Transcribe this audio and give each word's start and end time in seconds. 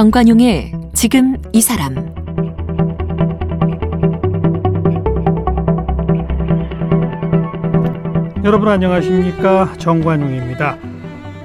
정관용의 0.00 0.72
지금 0.94 1.36
이 1.52 1.60
사람 1.60 1.94
여러분 8.42 8.68
안녕하십니까 8.68 9.74
정관용입니다. 9.76 10.78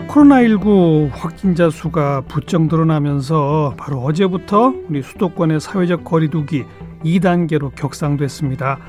코로나19 0.07 1.09
확진자 1.11 1.69
수가 1.69 2.21
부쩍 2.29 2.67
늘어나면서 2.67 3.73
바로 3.77 3.99
어제부터 3.99 4.73
우리 4.87 5.01
수도권의 5.01 5.59
사회적 5.59 6.05
거리두기 6.05 6.63
2단계로 7.03 7.75
격상됐습니다. 7.75 8.79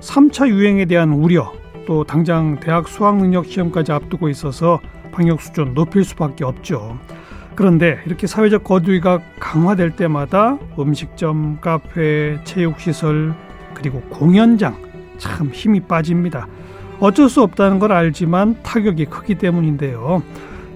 3차 0.00 0.50
유행에 0.50 0.84
대한 0.84 1.14
우려 1.14 1.54
또 1.86 2.04
당장 2.04 2.60
대학 2.60 2.86
수학 2.86 3.16
능력 3.16 3.46
시험까지 3.46 3.92
앞두고 3.92 4.28
있어서 4.28 4.78
방역 5.10 5.40
수준 5.40 5.72
높일 5.72 6.04
수밖에 6.04 6.44
없죠. 6.44 6.98
그런데 7.56 7.98
이렇게 8.06 8.26
사회적 8.26 8.64
거리두기가 8.64 9.20
강화될 9.40 9.96
때마다 9.96 10.58
음식점, 10.78 11.58
카페, 11.60 12.38
체육시설 12.44 13.34
그리고 13.74 14.00
공연장 14.02 14.76
참 15.16 15.48
힘이 15.48 15.80
빠집니다. 15.80 16.46
어쩔 17.00 17.28
수 17.28 17.42
없다는 17.42 17.78
걸 17.78 17.92
알지만 17.92 18.62
타격이 18.62 19.06
크기 19.06 19.34
때문인데요. 19.36 20.22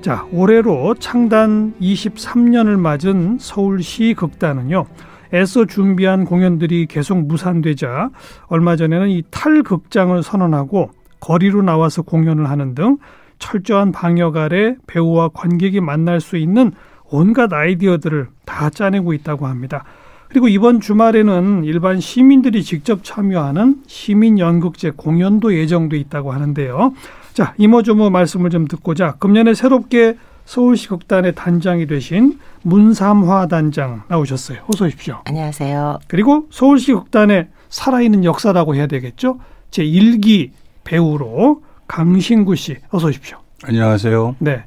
자, 0.00 0.26
올해로 0.32 0.94
창단 0.94 1.74
23년을 1.80 2.78
맞은 2.78 3.36
서울시 3.38 4.14
극단은요. 4.16 4.86
애써 5.34 5.66
준비한 5.66 6.24
공연들이 6.24 6.86
계속 6.86 7.18
무산되자 7.26 8.10
얼마 8.46 8.76
전에는 8.76 9.08
이 9.10 9.22
탈극장을 9.30 10.22
선언하고 10.22 10.90
거리로 11.20 11.62
나와서 11.62 12.02
공연을 12.02 12.48
하는 12.48 12.74
등 12.74 12.96
철저한 13.40 13.90
방역 13.90 14.36
아래 14.36 14.76
배우와 14.86 15.30
관객이 15.30 15.80
만날 15.80 16.20
수 16.20 16.36
있는 16.36 16.70
온갖 17.10 17.52
아이디어들을 17.52 18.28
다 18.44 18.70
짜내고 18.70 19.12
있다고 19.14 19.48
합니다. 19.48 19.82
그리고 20.28 20.46
이번 20.46 20.80
주말에는 20.80 21.64
일반 21.64 21.98
시민들이 21.98 22.62
직접 22.62 23.02
참여하는 23.02 23.82
시민 23.88 24.38
연극제 24.38 24.92
공연도 24.96 25.56
예정돼 25.56 25.96
있다고 25.96 26.32
하는데요. 26.32 26.94
자, 27.34 27.54
이모저모 27.58 28.10
말씀을 28.10 28.50
좀 28.50 28.68
듣고자 28.68 29.16
금년에 29.18 29.54
새롭게 29.54 30.16
서울시 30.44 30.88
극단의 30.88 31.34
단장이 31.34 31.86
되신 31.86 32.38
문삼화 32.62 33.48
단장 33.48 34.02
나오셨어요. 34.08 34.60
어서 34.68 34.84
오십시오. 34.84 35.20
안녕하세요. 35.24 35.98
그리고 36.06 36.46
서울시 36.50 36.92
극단의 36.92 37.48
살아있는 37.68 38.24
역사라고 38.24 38.76
해야 38.76 38.86
되겠죠. 38.86 39.40
제 39.70 39.84
1기 39.84 40.50
배우로 40.84 41.62
강신구 41.90 42.54
씨 42.54 42.76
어서 42.90 43.08
오십시오. 43.08 43.38
안녕하세요. 43.64 44.36
네. 44.38 44.62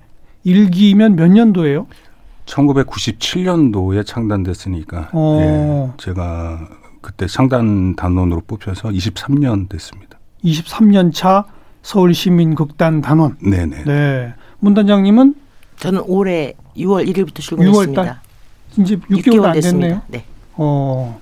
1기면 0.46 1.14
몇 1.14 1.30
년도예요? 1.30 1.88
1997년도에 2.46 4.06
창단됐으니까 4.06 5.10
어. 5.14 5.40
예, 5.42 6.04
제가 6.04 6.68
그때 7.00 7.26
창단 7.26 7.96
단원으로 7.96 8.42
뽑혀서 8.46 8.90
23년 8.90 9.70
됐습니다. 9.70 10.20
23년 10.44 11.14
차 11.14 11.46
서울시민극단 11.82 13.00
단원. 13.00 13.38
네네. 13.42 13.86
네. 13.86 14.34
문 14.60 14.74
단장님은 14.74 15.36
저는 15.78 16.02
올해 16.06 16.56
6월 16.76 17.08
1일부터 17.08 17.40
출근했습니다. 17.40 18.02
6월 18.02 18.06
달? 18.06 18.20
이제 18.78 18.98
6개월, 18.98 19.46
안 19.46 19.60
됐네요. 19.62 20.02
네. 20.10 20.26
어. 20.56 21.22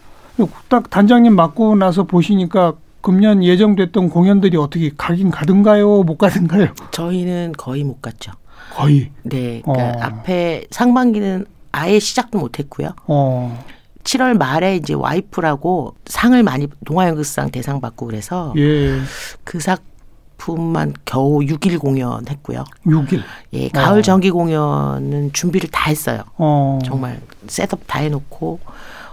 딱 0.67 0.89
단장님 0.89 1.35
맡고 1.35 1.75
나서 1.75 2.05
보시니까 2.05 2.73
금년 3.02 3.44
예정됐던 3.44 4.09
공연들이 4.09 4.57
어떻게 4.57 4.91
가긴 4.95 5.31
가든가요? 5.31 6.03
못 6.03 6.17
가든가요? 6.17 6.67
저희는 6.91 7.53
거의 7.57 7.83
못 7.83 8.02
갔죠. 8.02 8.31
거의. 8.73 9.12
네. 9.23 9.62
그러니까 9.66 9.97
어. 9.97 10.01
앞에 10.01 10.66
상반기는 10.72 11.45
아예 11.72 12.00
시작도 12.00 12.39
못 12.39 12.59
했고요. 12.59 12.89
어. 13.07 13.63
7월 14.03 14.38
말에 14.38 14.75
이제 14.78 14.94
와이프라고 14.94 15.95
상을 16.06 16.41
많이 16.44 16.67
동아연극상 16.85 17.51
대상 17.51 17.81
받고 17.81 18.07
그래서 18.07 18.53
예. 18.57 19.00
그 19.44 19.59
작품만 19.59 20.94
겨우 21.06 21.39
6일 21.39 21.79
공연했고요. 21.79 22.63
6일. 22.85 23.22
예, 23.53 23.69
가을 23.69 24.00
어. 24.00 24.01
정기 24.01 24.31
공연은 24.31 25.33
준비를 25.33 25.69
다 25.69 25.89
했어요. 25.89 26.23
어. 26.38 26.79
정말 26.83 27.22
셋업 27.47 27.81
다 27.88 28.00
해놓고 28.00 28.59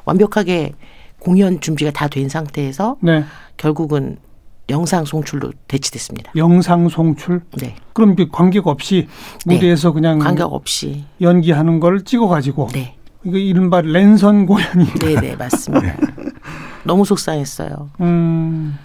완벽하게 0.05 0.73
공연 1.21 1.61
준비가 1.61 1.91
다 1.91 2.09
된 2.09 2.29
상태에서 2.29 2.97
네. 3.01 3.25
결국은 3.57 4.19
영상 4.71 5.05
송출로 5.05 5.53
대치됐습니다. 5.67 6.31
영상 6.37 6.89
송출. 6.89 7.41
네, 7.59 7.75
그럼 7.95 8.15
그 8.17 8.29
관객 8.31 8.67
없이 8.67 9.09
네. 9.47 9.55
무대에서 9.55 9.93
그냥 9.93 10.19
관객 10.19 10.43
없이. 10.45 11.05
연기하는 11.21 11.81
걸 11.81 12.05
찍어 12.05 12.29
가지고 12.29 12.69
네, 12.73 12.95
이거 13.25 13.39
이른바 13.39 13.81
랜선 13.81 14.47
공연이 14.47 14.85
네, 15.01 15.15
네 15.21 15.37
맞습니다. 15.37 15.97
너무 16.85 17.05
속상했어요. 17.05 17.91
음, 18.01 18.77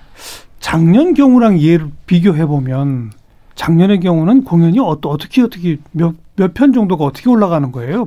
작년 0.60 1.14
경우랑 1.14 1.62
얘를 1.62 1.90
비교해 2.06 2.46
보면 2.46 3.12
작년의 3.56 4.00
경우는 4.00 4.44
공연이 4.46 4.80
어, 4.80 4.98
어떻게 5.04 5.42
어떻게 5.42 5.78
몇 5.92 6.16
몇 6.38 6.54
편 6.56 6.74
정도가 6.74 7.06
어떻게 7.06 7.30
올라가는 7.30 7.72
거예요? 7.72 8.06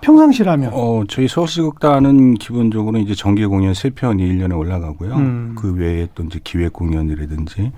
평상시라면. 0.00 0.70
어, 0.72 1.02
저희 1.08 1.28
서울시극단은 1.28 2.34
기본적으로 2.34 2.98
이제 2.98 3.14
정기 3.14 3.44
공연 3.46 3.74
세 3.74 3.90
편이 3.90 4.22
1년에 4.22 4.56
올라가고요. 4.58 5.14
음. 5.14 5.54
그 5.58 5.72
외에 5.74 6.08
또 6.14 6.22
이제 6.24 6.40
기획 6.42 6.72
공연이라든지 6.72 7.72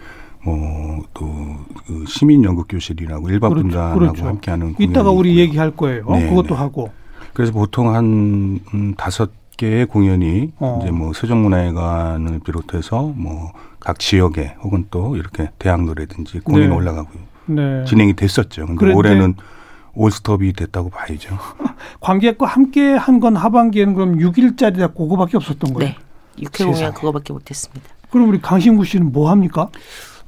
뭐또 0.45 1.57
시민 2.07 2.43
연극 2.45 2.67
교실이라고 2.69 3.29
일반 3.31 3.51
그렇죠, 3.51 3.69
분단하고 3.69 3.99
그렇죠. 3.99 4.27
함께하는 4.27 4.75
이따가 4.79 5.11
우리 5.11 5.31
있고요. 5.31 5.43
얘기할 5.43 5.71
거예요. 5.77 6.07
네, 6.11 6.29
그것도 6.29 6.49
네. 6.49 6.55
하고. 6.55 6.91
그래서 7.33 7.53
보통 7.53 7.95
한 7.95 8.61
음, 8.75 8.95
다섯 8.97 9.31
개의 9.57 9.87
공연이 9.87 10.53
어. 10.59 10.81
이제 10.83 10.91
뭐 10.91 11.13
세종문화회관을 11.13 12.41
비롯해서 12.41 13.13
뭐 13.17 13.53
각 13.85 13.99
지역에 13.99 14.55
혹은 14.63 14.87
또 14.93 15.17
이렇게 15.17 15.51
대학로라든지 15.59 16.39
공연이 16.39 16.69
네. 16.69 16.73
올라가고요. 16.77 17.21
네. 17.47 17.85
진행이 17.85 18.13
됐었죠. 18.15 18.67
근데 18.67 18.79
그런데- 18.79 18.97
올해는 18.97 19.35
올스톱이 19.95 20.53
됐다고 20.55 20.91
봐야죠. 20.91 21.37
관객과 22.01 22.47
함께 22.47 22.93
한 22.95 23.21
건 23.21 23.37
하반기에는 23.37 23.95
그럼 23.95 24.19
6일짜리다 24.19 24.95
그거밖에 24.97 25.37
없었던 25.37 25.75
거예요. 25.75 25.91
네, 25.93 25.97
육회 26.41 26.65
공연 26.65 26.75
세상에. 26.75 26.95
그거밖에 26.95 27.33
못했습니다. 27.33 27.89
그럼 28.11 28.29
우리 28.31 28.41
강신구 28.41 28.85
씨는 28.85 29.13
뭐 29.13 29.31
합니까? 29.31 29.69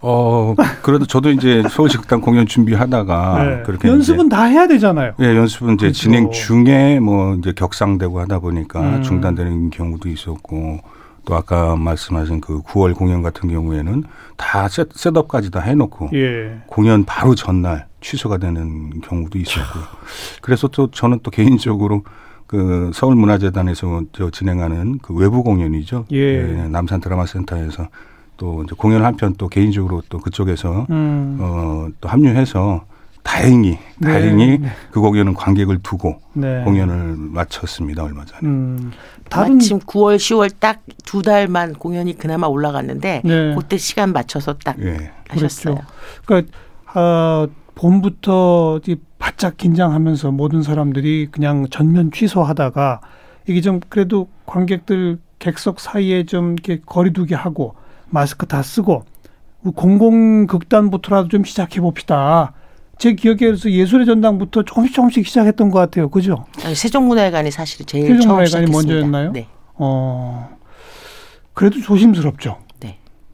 어, 0.01 0.55
그래도 0.83 1.07
저도 1.07 1.31
이제 1.31 1.63
서울식당 1.71 2.21
공연 2.21 2.47
준비하다가 2.47 3.43
네. 3.45 3.55
아, 3.55 3.63
그렇게 3.63 3.89
연습은 3.89 4.29
다 4.29 4.45
해야 4.45 4.67
되잖아요. 4.69 5.15
예, 5.21 5.35
연습은 5.37 5.75
이제 5.75 5.87
그렇죠. 5.87 5.99
진행 5.99 6.31
중에 6.31 7.01
뭐 7.01 7.35
이제 7.37 7.53
격상되고 7.53 8.21
하다 8.21 8.41
보니까 8.41 8.81
음. 8.81 9.03
중단되는 9.03 9.71
경우도 9.71 10.09
있었고 10.11 10.81
또 11.25 11.35
아까 11.35 11.75
말씀하신 11.77 12.43
그 12.43 12.61
9월 12.63 12.95
공연 12.95 13.23
같은 13.23 13.49
경우에는 13.49 14.05
다 14.37 14.69
셋, 14.69 14.89
셋업까지 14.93 15.51
다 15.51 15.61
해놓고 15.61 16.11
예. 16.13 16.59
공연 16.67 17.05
바로 17.07 17.35
전날 17.35 17.87
취소가 18.05 18.37
되는 18.37 19.01
경우도 19.01 19.39
있었고요. 19.39 19.85
그래서 20.43 20.69
또 20.69 20.91
저는 20.91 21.21
또 21.23 21.31
개인적으로 21.31 22.05
그 22.47 22.91
서울문화재단에서 22.95 24.03
저 24.13 24.31
진행하는 24.31 24.99
그 25.01 25.15
외부 25.15 25.43
공연이죠. 25.43 26.05
예. 26.13 26.43
남산 26.69 27.01
드라마센터에서 27.01 27.89
또 28.37 28.63
이제 28.65 28.75
공연 28.77 29.05
한 29.05 29.17
편 29.17 29.35
또 29.39 29.49
개인적으로 29.49 30.03
또 30.11 30.19
그쪽에서 30.19 30.87
음. 30.91 31.39
어, 31.41 31.89
또 32.01 32.09
합류해서 32.11 32.85
다행히 33.23 33.79
네, 33.99 34.13
다행히 34.13 34.59
네. 34.59 34.69
그 34.91 35.01
공연은 35.01 35.33
관객을 35.33 35.79
두고 35.83 36.21
네. 36.35 36.63
공연을 36.65 37.15
마쳤습니다 37.17 38.05
얼마 38.05 38.27
전에. 38.27 38.41
음. 38.43 38.93
다른 39.31 39.55
마침 39.55 39.79
9월, 39.79 40.17
10월 40.17 40.53
딱 40.61 40.83
두 41.07 41.23
달만 41.23 41.73
공연이 41.75 42.19
그나마 42.19 42.49
올라갔는데 42.49 43.23
네. 43.25 43.55
그때 43.57 43.79
시간 43.79 44.13
맞춰서 44.13 44.55
딱 44.63 44.77
예. 44.83 45.11
하셨어요. 45.31 45.79
그러니까 46.27 46.53
아, 46.93 47.47
봄부터 47.75 48.81
이 48.87 48.97
바짝 49.19 49.57
긴장하면서 49.57 50.31
모든 50.33 50.63
사람들이 50.63 51.29
그냥 51.31 51.67
전면 51.71 52.11
취소하다가 52.13 53.01
이게 53.47 53.61
좀 53.61 53.81
그래도 53.89 54.29
관객들 54.47 55.19
객석 55.39 55.81
사이에 55.81 56.25
좀 56.25 56.53
이렇게 56.53 56.81
거리두기 56.85 57.35
하고 57.35 57.75
마스크 58.09 58.47
다 58.47 58.63
쓰고 58.63 59.05
공공 59.75 60.47
극단부터라도 60.47 61.29
좀 61.29 61.45
시작해 61.45 61.81
봅시다. 61.81 62.53
제 62.99 63.15
기억에서 63.15 63.71
예술의 63.71 64.07
전당부터 64.07 64.63
조금씩 64.63 64.95
조금씩 64.95 65.27
시작했던 65.27 65.71
것 65.71 65.79
같아요. 65.81 66.09
그죠? 66.11 66.47
아니, 66.65 66.75
세종문화회관이 66.75 67.51
사실 67.51 67.85
제일 67.87 68.07
세종문화회관이. 68.07 68.71
먼저였나요? 68.71 69.33
네, 69.33 69.49
어, 69.75 70.49
그래도 71.55 71.81
조심스럽죠. 71.81 72.59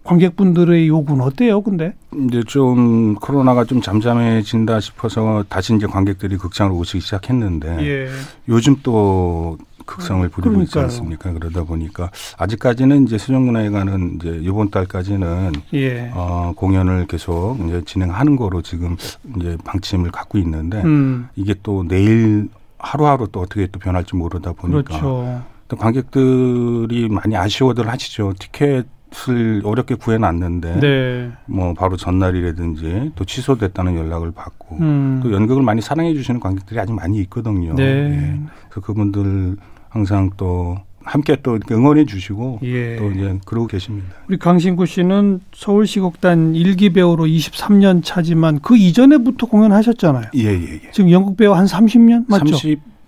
네. 0.02 0.08
관객분들의 0.08 0.88
요구는 0.88 1.24
어때요? 1.24 1.60
근데 1.62 1.94
이제 2.28 2.42
좀 2.46 3.14
코로나가 3.16 3.64
좀 3.64 3.80
잠잠해진다 3.80 4.80
싶어서 4.80 5.44
다시 5.48 5.74
이제 5.74 5.86
관객들이 5.86 6.36
극장으로 6.36 6.76
오시기 6.76 7.00
시작했는데 7.00 7.78
예. 7.86 8.08
요즘 8.48 8.76
또 8.82 9.58
극성을 9.86 10.28
부리고 10.28 10.62
있지 10.62 10.72
그러니까요. 10.72 10.84
않습니까? 10.84 11.32
그러다 11.32 11.64
보니까 11.64 12.10
아직까지는 12.38 13.04
이제 13.06 13.18
수정문화회관은 13.18 14.16
이제 14.16 14.38
이번 14.42 14.70
달까지는 14.70 15.52
예. 15.74 16.10
어, 16.14 16.52
공연을 16.56 17.06
계속 17.06 17.58
이제 17.66 17.82
진행하는 17.84 18.36
거로 18.36 18.62
지금 18.62 18.96
이제 19.36 19.56
방침을 19.64 20.10
갖고 20.12 20.38
있는데 20.38 20.80
음. 20.82 21.28
이게 21.36 21.54
또 21.62 21.84
내일 21.86 22.48
하루하루 22.78 23.28
또 23.30 23.40
어떻게 23.40 23.66
또 23.66 23.78
변할지 23.78 24.16
모르다 24.16 24.52
보니까 24.52 24.82
그렇죠. 24.82 25.42
또 25.68 25.76
관객들이 25.76 27.08
많이 27.08 27.36
아쉬워들 27.36 27.88
하시죠. 27.88 28.32
티켓 28.38 28.86
을 29.28 29.60
어렵게 29.64 29.96
구해놨는데 29.96 30.80
네. 30.80 31.30
뭐 31.46 31.74
바로 31.74 31.96
전날이라든지 31.96 33.12
또 33.16 33.24
취소됐다는 33.24 33.96
연락을 33.96 34.30
받고 34.30 34.76
음. 34.80 35.20
또 35.22 35.32
연극을 35.32 35.62
많이 35.62 35.80
사랑해 35.80 36.14
주시는 36.14 36.40
관객들이 36.40 36.78
아직 36.78 36.92
많이 36.92 37.18
있거든요. 37.22 37.74
네. 37.74 37.82
예. 37.82 38.40
그래서 38.68 38.80
그분들 38.80 39.56
항상 39.88 40.30
또 40.36 40.78
함께 41.02 41.36
또 41.42 41.58
응원해 41.70 42.04
주시고 42.04 42.60
예. 42.62 42.96
또 42.96 43.10
이제 43.10 43.38
그러고 43.44 43.66
계십니다. 43.66 44.08
우리 44.28 44.38
강신구 44.38 44.86
씨는 44.86 45.40
서울시곡단 45.52 46.54
일기 46.54 46.92
배우로 46.92 47.24
23년 47.24 48.04
차지만 48.04 48.60
그 48.60 48.76
이전에부터 48.76 49.46
공연하셨잖아요. 49.46 50.26
예, 50.36 50.44
예, 50.44 50.80
예. 50.84 50.90
지금 50.92 51.10
연극 51.10 51.36
배우 51.36 51.52
한 51.52 51.66
30년 51.66 52.26
맞죠? 52.28 52.56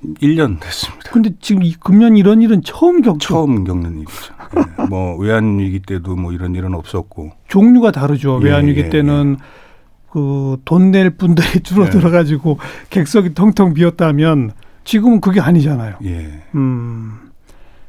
31년 0.02 0.60
됐습니다. 0.60 1.10
근데 1.10 1.30
지금 1.40 1.62
이 1.62 1.74
금년 1.74 2.16
이런 2.16 2.42
일은 2.42 2.62
처음 2.62 3.02
겪죠. 3.02 3.18
처음 3.28 3.64
겪는 3.64 3.98
일이죠. 4.00 4.34
예. 4.80 4.86
뭐 4.88 5.16
외환 5.16 5.58
위기 5.58 5.80
때도 5.80 6.16
뭐 6.16 6.32
이런 6.32 6.54
일은 6.54 6.74
없었고 6.74 7.32
종류가 7.48 7.92
다르죠. 7.92 8.40
예, 8.42 8.46
외환 8.46 8.66
위기 8.66 8.80
예, 8.80 8.88
때는 8.90 9.36
그 10.10 10.56
돈 10.64 10.90
낼 10.90 11.10
분들이 11.16 11.60
줄어들어 11.60 12.10
가지고 12.10 12.58
객석이 12.90 13.34
텅텅 13.34 13.72
비었다면 13.74 14.52
지금은 14.84 15.20
그게 15.20 15.40
아니잖아요. 15.40 15.96
예. 16.04 16.42
음. 16.54 17.30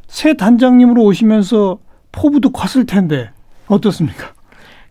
새 0.07 0.35
단장님으로 0.35 1.03
오시면서 1.03 1.79
포부도 2.11 2.51
컸을 2.51 2.85
텐데 2.85 3.31
어떻습니까? 3.67 4.31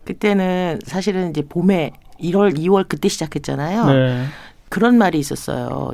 그때는 0.03 0.79
사실은 0.85 1.29
이제 1.29 1.41
봄에 1.47 1.91
1월, 2.19 2.57
2월 2.57 2.85
그때 2.89 3.07
시작했잖아요. 3.07 3.85
네. 3.85 4.25
그런 4.69 4.97
말이 4.97 5.17
있었어요. 5.17 5.93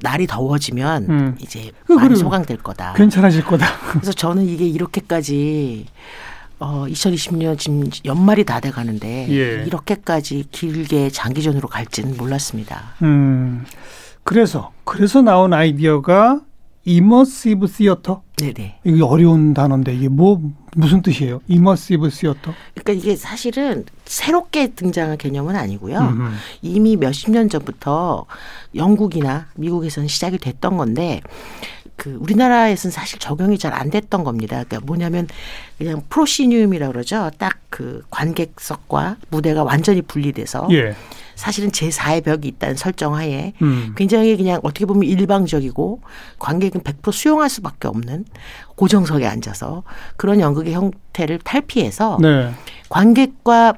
날이 0.00 0.26
더워지면 0.26 1.06
음. 1.10 1.36
이제 1.40 1.70
그, 1.86 1.92
많이. 1.94 2.16
소강될 2.16 2.58
거다. 2.58 2.92
괜찮아질 2.94 3.44
거다. 3.44 3.66
그래서 3.92 4.12
저는 4.12 4.44
이게 4.46 4.66
이렇게까지 4.66 5.86
어 6.58 6.86
2020년 6.88 7.58
지금 7.58 7.84
연말이 8.04 8.44
다 8.44 8.60
돼 8.60 8.70
가는데 8.70 9.26
예. 9.30 9.64
이렇게까지 9.66 10.46
길게 10.50 11.10
장기전으로 11.10 11.68
갈지는 11.68 12.16
몰랐습니다. 12.16 12.94
음. 13.02 13.64
그래서 14.22 14.72
그래서 14.84 15.20
나온 15.22 15.52
아이디어가 15.52 16.40
이머시브 16.84 17.66
시어터. 17.66 18.22
네네. 18.36 18.80
이게 18.84 19.02
어려운 19.02 19.54
단어인데 19.54 19.94
이게 19.94 20.08
뭐 20.08 20.40
무슨 20.76 21.02
뜻이에요? 21.02 21.40
이머시브 21.48 22.10
시어터. 22.10 22.52
그러니까 22.74 22.92
이게 22.92 23.16
사실은 23.16 23.84
새롭게 24.04 24.74
등장한 24.74 25.16
개념은 25.18 25.56
아니고요. 25.56 25.98
음흠. 25.98 26.32
이미 26.62 26.96
몇십 26.96 27.30
년 27.30 27.48
전부터 27.48 28.26
영국이나 28.74 29.46
미국에서는 29.54 30.08
시작이 30.08 30.38
됐던 30.38 30.76
건데 30.76 31.20
그 31.96 32.16
우리나라에서는 32.20 32.92
사실 32.92 33.18
적용이 33.18 33.58
잘 33.58 33.72
안 33.72 33.90
됐던 33.90 34.24
겁니다. 34.24 34.64
그러니까 34.64 34.80
뭐냐면 34.86 35.26
그냥 35.78 36.02
프로시니움이라고 36.08 36.92
그러죠. 36.92 37.30
딱 37.38 37.58
그 37.74 38.02
관객석과 38.08 39.16
무대가 39.30 39.64
완전히 39.64 40.00
분리돼서 40.00 40.68
예. 40.70 40.94
사실은 41.34 41.72
제4의 41.72 42.22
벽이 42.22 42.46
있다는 42.46 42.76
설정하에 42.76 43.52
음. 43.62 43.94
굉장히 43.96 44.36
그냥 44.36 44.60
어떻게 44.62 44.86
보면 44.86 45.02
일방적이고 45.02 46.00
관객은 46.38 46.82
100% 46.82 47.10
수용할 47.10 47.50
수밖에 47.50 47.88
없는 47.88 48.26
고정석에 48.76 49.26
앉아서 49.26 49.82
그런 50.16 50.38
연극의 50.38 50.72
형태를 50.72 51.40
탈피해서 51.40 52.18
네. 52.22 52.52
관객과 52.90 53.74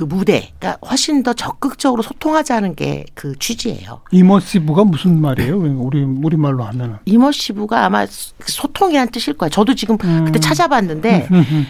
그 0.00 0.04
무대가 0.04 0.78
훨씬 0.88 1.22
더 1.22 1.34
적극적으로 1.34 2.02
소통하자는 2.02 2.74
게 2.74 3.04
그 3.14 3.38
취지예요. 3.38 4.00
이머시브가 4.12 4.84
무슨 4.84 5.20
말이에요? 5.20 5.58
우리 5.58 6.02
우리 6.02 6.36
말로 6.38 6.64
하면은. 6.64 6.96
이머시브가 7.04 7.84
아마 7.84 8.06
소통이란 8.06 9.10
뜻일 9.10 9.34
거예요. 9.34 9.50
저도 9.50 9.74
지금 9.74 9.98
음. 10.04 10.24
그때 10.24 10.38
찾아봤는데 10.40 11.28
음흠. 11.30 11.64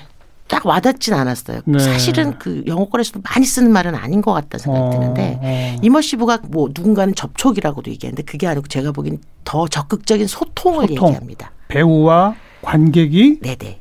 딱 0.47 0.65
와닿진 0.65 1.15
않았어요. 1.15 1.63
네. 1.65 1.79
사실은 1.81 2.39
그 2.39 2.63
영어권에서도 2.67 3.21
많이 3.25 3.47
쓰는 3.47 3.73
말은 3.73 3.97
아닌 3.97 4.21
것 4.23 4.33
같다 4.33 4.59
생각이 4.59 4.85
어, 4.87 4.91
드는데 4.91 5.39
어. 5.43 5.77
이머시브가 5.83 6.39
뭐 6.49 6.69
누군가는 6.73 7.13
접촉이라고도 7.15 7.91
얘기하는데 7.91 8.23
그게 8.23 8.47
아니고 8.47 8.69
제가 8.69 8.93
보기엔 8.93 9.19
더 9.45 9.67
적극적인 9.67 10.29
소통을 10.29 10.87
소통. 10.89 11.09
얘기합니다. 11.09 11.51
배우와 11.69 12.35
관객이 12.63 13.41
네네. 13.41 13.81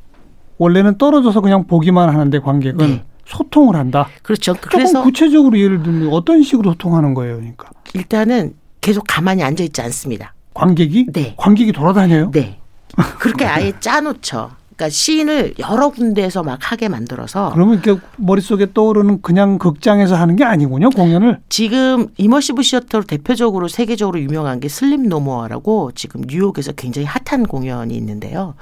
원래는 0.58 0.98
떨어져서 0.98 1.42
그냥 1.42 1.68
보기만 1.68 2.10
하는데 2.10 2.40
관객은 2.40 2.78
네. 2.88 3.04
소통을 3.30 3.76
한다. 3.76 4.10
그렇죠. 4.24 4.56
그래서 4.60 5.04
구체적으로 5.04 5.58
예를 5.58 5.84
들면 5.84 6.10
어떤 6.12 6.42
식으로 6.44 6.72
소통하는 6.72 7.14
거예요, 7.14 7.38
그러니까 7.38 7.70
일단은 7.94 8.54
계속 8.82 9.06
가만히 9.08 9.44
앉아 9.44 9.64
있지 9.64 9.82
않습니다. 9.82 10.34
관객이 10.54 11.08
네. 11.14 11.36
관객이 11.38 11.72
돌아다녀요. 11.72 12.32
네. 12.32 12.60
그렇게 13.20 13.46
아예 13.46 13.72
짜놓죠. 13.80 14.52
그러니까 14.76 14.90
scene을 14.96 15.56
여러 15.60 15.90
군데에서 15.90 16.42
막 16.42 16.72
하게 16.72 16.88
만들어서 16.88 17.52
그러면 17.54 17.82
이렇게 17.84 18.02
머릿속에 18.16 18.72
떠오르는 18.74 19.22
그냥 19.22 19.58
극장에서 19.58 20.16
하는 20.16 20.38
게 20.38 20.46
아니군요, 20.46 20.90
공연을. 20.90 21.42
지금 21.50 22.08
immersive 22.18 22.64
theater로 22.64 23.04
대표적으로 23.04 23.68
세계적으로 23.68 24.22
유명한 24.22 24.62
게 24.62 24.70
Sleep 24.70 25.02
No 25.02 25.20
More라고 25.20 25.92
지금 25.96 26.22
뉴욕에서 26.26 26.72
굉장히 26.72 27.06
핫한 27.06 27.46
공연이 27.48 27.94
있는데요. 27.96 28.56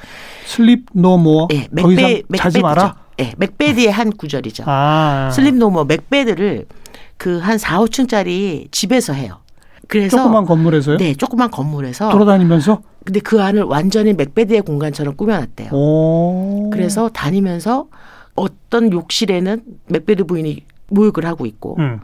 Sleep 0.48 0.88
No 0.92 1.08
More. 1.08 1.50
예, 1.54 1.68
더 1.80 1.92
이상 1.92 2.04
맥베드 2.28 2.38
자지 2.38 2.62
마라. 2.62 2.84
맥베드죠. 2.84 3.07
예, 3.20 3.34
맥베드의 3.38 3.92
한 3.92 4.12
구절이죠. 4.12 4.64
아. 4.68 5.30
Sleep 5.34 5.56
No 5.56 5.66
More 5.66 5.86
맥베드를 5.86 6.66
그 7.18 7.40
한 7.40 7.58
4, 7.58 7.80
5층짜리 7.80 8.72
집에서 8.72 9.14
해요. 9.14 9.40
그래서 9.88 10.18
조그만 10.18 10.46
건물에서요? 10.46 10.98
네, 10.98 11.14
조그만 11.16 11.50
건물에서 11.50 12.10
돌아다니면서 12.10 12.82
근데 13.06 13.20
그 13.22 13.42
안을 13.42 13.64
완전히 13.64 14.14
맥베드의 14.14 14.62
공간처럼 14.62 15.16
꾸며놨대요. 15.16 15.70
오. 15.72 16.70
그래서 16.72 17.10
다니면서 17.10 17.88
어떤 18.36 18.92
욕실에는 18.92 19.64
맥베드 19.88 20.26
부인이 20.26 20.66
목욕을 20.90 21.26
하고 21.26 21.46
있고 21.46 21.78
음. 21.80 22.02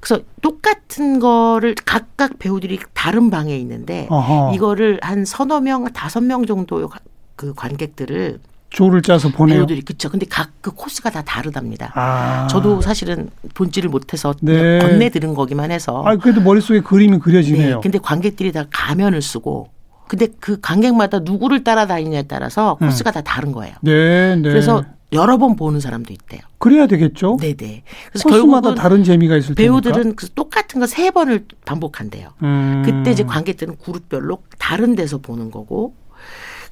그래서 0.00 0.22
똑같은 0.42 1.20
거를 1.20 1.74
각각 1.84 2.38
배우들이 2.38 2.80
다른 2.94 3.30
방에 3.30 3.56
있는데 3.58 4.06
어허. 4.10 4.52
이거를 4.54 4.98
한 5.02 5.24
서너 5.24 5.60
명, 5.60 5.84
다섯 5.92 6.22
명 6.22 6.46
정도 6.46 6.90
그 7.36 7.52
관객들을 7.54 8.40
조를 8.76 9.00
짜서 9.00 9.30
보내요. 9.30 9.60
배우들이 9.60 9.80
그쵸. 9.82 10.10
근데 10.10 10.26
각 10.28 10.50
그 10.60 10.72
코스가 10.72 11.10
다 11.10 11.22
다르답니다. 11.22 11.92
아. 11.94 12.48
저도 12.48 12.80
사실은 12.80 13.30
본질을 13.54 13.88
못해서 13.88 14.34
네. 14.42 14.80
건네 14.80 15.10
들은 15.10 15.32
거기만 15.34 15.70
해서. 15.70 16.02
아, 16.04 16.16
그래도 16.16 16.40
머릿속에 16.40 16.80
그림이 16.80 17.12
네. 17.12 17.18
그려지네요. 17.20 17.80
근데 17.82 17.98
관객들이 17.98 18.50
다 18.50 18.64
가면을 18.72 19.22
쓰고. 19.22 19.68
근데 20.08 20.26
그 20.40 20.60
관객마다 20.60 21.20
누구를 21.20 21.62
따라다니냐에 21.62 22.24
따라서 22.24 22.76
음. 22.82 22.86
코스가 22.88 23.12
다 23.12 23.20
다른 23.22 23.52
거예요. 23.52 23.74
네, 23.80 24.34
네. 24.34 24.42
그래서 24.42 24.84
여러 25.12 25.38
번 25.38 25.54
보는 25.54 25.78
사람도 25.78 26.12
있대요. 26.12 26.40
그래야 26.58 26.88
되겠죠. 26.88 27.36
네네. 27.40 27.82
그래서 28.10 28.28
코스마다 28.28 28.60
결국은 28.62 28.74
다른 28.74 29.04
재미가 29.04 29.36
있을 29.36 29.54
테니까. 29.54 29.72
배우들은 29.72 30.16
그 30.16 30.28
똑같은 30.30 30.80
거 30.80 30.86
세 30.86 31.12
번을 31.12 31.44
반복한대요. 31.64 32.30
음. 32.42 32.82
그때 32.84 33.12
이제 33.12 33.22
관객들은 33.22 33.76
그룹별로 33.84 34.38
다른 34.58 34.96
데서 34.96 35.18
보는 35.18 35.52
거고. 35.52 35.94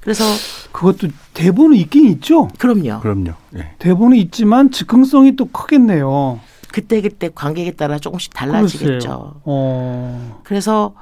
그래서 0.05 0.23
그것도 0.71 1.09
대본은 1.33 1.77
있긴 1.79 2.11
있죠. 2.11 2.49
그럼요. 2.59 3.01
그럼요. 3.01 3.33
예. 3.57 3.71
대본은 3.79 4.19
있지만 4.19 4.71
즉흥성이 4.71 5.35
또 5.35 5.47
크겠네요. 5.47 6.41
그때 6.71 7.01
그때 7.01 7.31
관객에 7.35 7.71
따라 7.71 7.99
조금씩. 7.99 8.35
달라지겠죠. 8.35 9.41
어. 9.45 10.41
그래서 10.45 10.95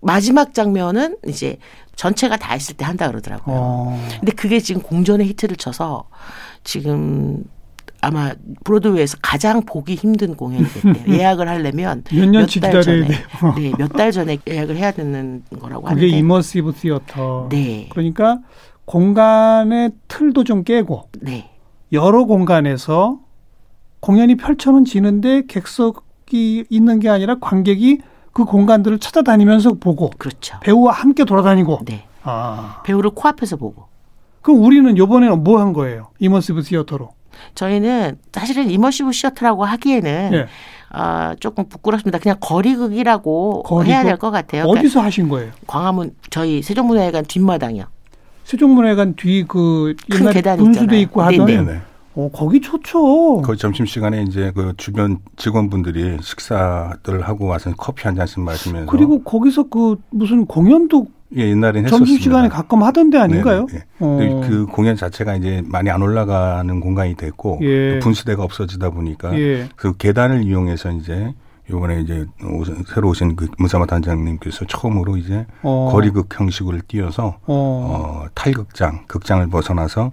마지막 0.00 0.54
장면은 0.54 1.16
이제 1.26 1.58
전체가 1.96 2.36
다 2.36 2.54
있을 2.54 2.76
때 2.76 2.84
한다 2.84 3.08
그러더라고요. 3.08 3.56
어. 3.58 4.08
근데 4.20 4.30
그게 4.32 4.60
지금 4.60 4.82
공전의 4.82 5.26
히트를 5.26 5.56
쳐서 5.56 6.04
지금 6.62 7.42
아마 8.00 8.32
브로드웨이에서 8.64 9.18
가장 9.22 9.62
보기 9.62 9.94
힘든 9.94 10.34
공연이 10.36 10.64
됐대요. 10.66 11.04
예약을 11.18 11.48
하려면 11.48 12.04
몇 12.12 12.28
년치 12.28 12.60
달 12.60 12.70
기다려야 12.80 13.06
돼요. 13.08 13.18
네, 13.56 13.72
몇 13.78 13.88
달 13.92 14.12
전에 14.12 14.38
예약을 14.46 14.76
해야 14.76 14.92
되는 14.92 15.42
거라고 15.58 15.82
그게 15.82 16.00
하는데. 16.00 16.06
이머시브 16.18 16.72
시어터. 16.76 17.48
네, 17.50 17.88
그러니까 17.90 18.38
공간의 18.84 19.92
틀도 20.08 20.44
좀 20.44 20.62
깨고 20.64 21.08
네, 21.20 21.50
여러 21.92 22.24
공간에서 22.24 23.18
공연이 24.00 24.36
펼쳐지는데 24.36 25.42
객석이 25.46 26.64
있는 26.70 27.00
게 27.00 27.08
아니라 27.08 27.36
관객이 27.40 27.98
그 28.32 28.44
공간들을 28.44 28.98
찾아다니면서 29.00 29.74
보고 29.74 30.10
그렇죠. 30.18 30.58
배우와 30.60 30.92
함께 30.92 31.24
돌아다니고. 31.24 31.80
네, 31.86 32.04
아. 32.22 32.82
배우를 32.84 33.10
코앞에서 33.10 33.56
보고. 33.56 33.86
그럼 34.42 34.62
우리는 34.62 34.96
이번에는 34.96 35.42
뭐 35.42 35.60
한 35.60 35.72
거예요? 35.72 36.08
이머시브 36.20 36.62
시어터로. 36.62 37.10
저희는 37.54 38.18
사실은 38.32 38.70
이머시브 38.70 39.12
시어터라고 39.12 39.64
하기에는 39.64 40.30
예. 40.34 40.46
아, 40.90 41.34
조금 41.40 41.68
부끄럽습니다. 41.68 42.18
그냥 42.18 42.36
거리극이라고 42.40 43.62
거리극? 43.64 43.88
해야 43.92 44.04
될 44.04 44.16
것 44.16 44.30
같아요. 44.30 44.62
그러니까 44.62 44.80
어디서 44.80 45.00
하신 45.00 45.28
거예요? 45.28 45.50
광화문 45.66 46.14
저희 46.30 46.62
세종문화회관 46.62 47.24
뒷마당이요. 47.26 47.84
세종문화회관 48.44 49.14
뒤그큰 49.14 49.94
옛날에 50.20 50.32
계단 50.34 50.56
분수대 50.58 50.84
있잖아요. 50.84 51.00
있고 51.02 51.22
하던 51.22 51.46
네네. 51.46 51.80
어, 52.14 52.30
거기 52.32 52.60
좋죠. 52.60 53.42
거의 53.42 53.58
점심 53.58 53.86
시간에 53.86 54.22
이제 54.22 54.50
그 54.54 54.72
주변 54.76 55.18
직원분들이 55.36 56.16
식사들 56.20 57.22
하고 57.28 57.46
와서 57.46 57.70
커피 57.76 58.04
한 58.04 58.16
잔씩 58.16 58.40
마시면서 58.40 58.90
그리고 58.90 59.22
거기서 59.22 59.64
그 59.64 59.96
무슨 60.10 60.46
공연도 60.46 61.06
예, 61.36 61.42
옛날엔 61.50 61.84
했었습니다. 61.84 61.88
점심 61.98 62.18
시간에 62.18 62.48
가끔 62.48 62.82
하던 62.82 63.10
데 63.10 63.18
아닌가요? 63.18 63.66
네, 63.66 63.78
네. 63.78 63.84
어. 64.00 64.16
근데 64.18 64.48
그 64.48 64.66
공연 64.66 64.96
자체가 64.96 65.36
이제 65.36 65.62
많이 65.66 65.90
안 65.90 66.00
올라가는 66.02 66.80
공간이 66.80 67.14
됐고 67.14 67.58
예. 67.62 67.98
또 67.98 68.04
분수대가 68.04 68.42
없어지다 68.42 68.90
보니까 68.90 69.38
예. 69.38 69.68
그 69.76 69.96
계단을 69.96 70.42
이용해서 70.44 70.90
이제 70.92 71.34
요번에 71.70 72.00
이제 72.00 72.24
오신- 72.40 72.86
새로 72.88 73.10
오신 73.10 73.36
그 73.36 73.46
문사마 73.58 73.84
단장님께서 73.84 74.64
처음으로 74.66 75.18
이제 75.18 75.46
어. 75.62 75.90
거리극 75.92 76.28
형식을 76.40 76.80
띄워서 76.88 77.26
어. 77.26 77.34
어, 77.46 78.24
탈극장, 78.34 79.04
극장을 79.06 79.46
벗어나서 79.48 80.12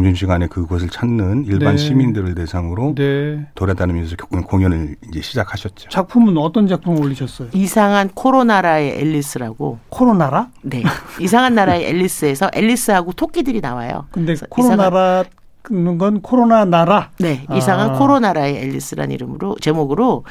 점심시간에 0.00 0.46
그곳을 0.46 0.88
찾는 0.88 1.46
일반 1.46 1.74
네. 1.74 1.76
시민들을 1.78 2.36
대상으로 2.36 2.94
네. 2.96 3.44
돌아다니면서 3.56 4.14
공- 4.30 4.42
공연을 4.42 4.94
이제 5.08 5.20
시작하셨죠. 5.20 5.88
작품은 5.88 6.38
어떤 6.38 6.68
작품을 6.68 7.02
올리셨어요? 7.02 7.48
이상한 7.54 8.08
코로나라의 8.10 9.00
앨리스라고 9.00 9.78
코로나라? 9.88 10.48
네 10.62 10.84
이상한 11.20 11.56
나라의 11.56 11.86
앨리스에서 11.88 12.50
앨리스하고 12.54 13.12
토끼들이 13.14 13.60
나와요. 13.60 14.06
근데 14.12 14.26
그래서 14.26 14.46
코로나라는 14.48 15.24
건 15.70 16.20
코로나 16.20 16.64
나라. 16.64 17.10
네, 17.18 17.46
이상한 17.54 17.90
아. 17.90 17.92
코로나라의 17.98 18.56
앨리스라는 18.56 19.14
이름으로 19.14 19.56
제목으로 19.60 20.24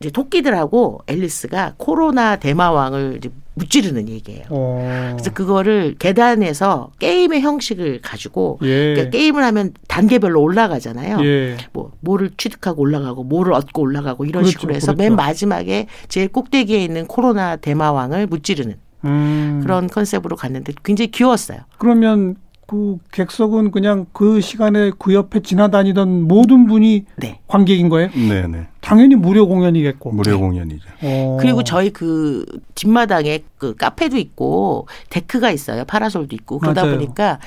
이제 0.00 0.10
토끼들하고 0.10 1.00
앨리스가 1.06 1.74
코로나 1.76 2.36
대마왕을 2.36 3.16
이제 3.18 3.30
무찌르는 3.54 4.08
얘기예요. 4.08 4.44
어. 4.50 5.10
그래서 5.12 5.30
그거를 5.32 5.94
계단에서 5.98 6.90
게임의 6.98 7.42
형식을 7.42 8.00
가지고 8.02 8.58
예. 8.62 8.94
그러니까 8.94 9.10
게임을 9.10 9.44
하면 9.44 9.72
단계별로 9.88 10.40
올라가잖아요. 10.40 11.22
예. 11.24 11.56
뭐 11.72 11.92
뭐를 12.00 12.30
취득하고 12.36 12.82
올라가고 12.82 13.24
뭐를 13.24 13.52
얻고 13.52 13.82
올라가고 13.82 14.24
이런 14.24 14.42
그렇죠, 14.42 14.58
식으로 14.58 14.74
해서 14.74 14.92
그렇죠. 14.92 15.02
맨 15.02 15.16
마지막에 15.16 15.86
제일 16.08 16.28
꼭대기에 16.28 16.82
있는 16.82 17.06
코로나 17.06 17.56
대마왕을 17.56 18.26
무찌르는 18.26 18.76
음. 19.04 19.60
그런 19.62 19.86
컨셉으로 19.88 20.36
갔는데 20.36 20.72
굉장히 20.82 21.10
귀여웠어요. 21.10 21.58
그러면 21.78 22.36
그 22.66 22.96
객석은 23.12 23.70
그냥 23.70 24.06
그 24.12 24.40
시간에 24.40 24.92
그 24.98 25.14
옆에 25.14 25.40
지나다니던 25.40 26.22
모든 26.22 26.66
분이 26.66 27.04
네. 27.16 27.40
관객인 27.46 27.88
거예요? 27.88 28.08
네, 28.14 28.46
네. 28.46 28.68
당연히 28.80 29.14
무료 29.14 29.46
공연이겠고. 29.46 30.12
무료 30.12 30.38
공연이죠. 30.38 30.88
어. 31.02 31.36
그리고 31.40 31.62
저희 31.64 31.90
그 31.90 32.44
뒷마당에 32.74 33.40
그 33.58 33.74
카페도 33.76 34.16
있고 34.16 34.86
데크가 35.10 35.50
있어요. 35.50 35.84
파라솔도 35.84 36.34
있고 36.36 36.58
그러다 36.58 36.82
맞아요. 36.84 36.96
보니까 36.98 37.38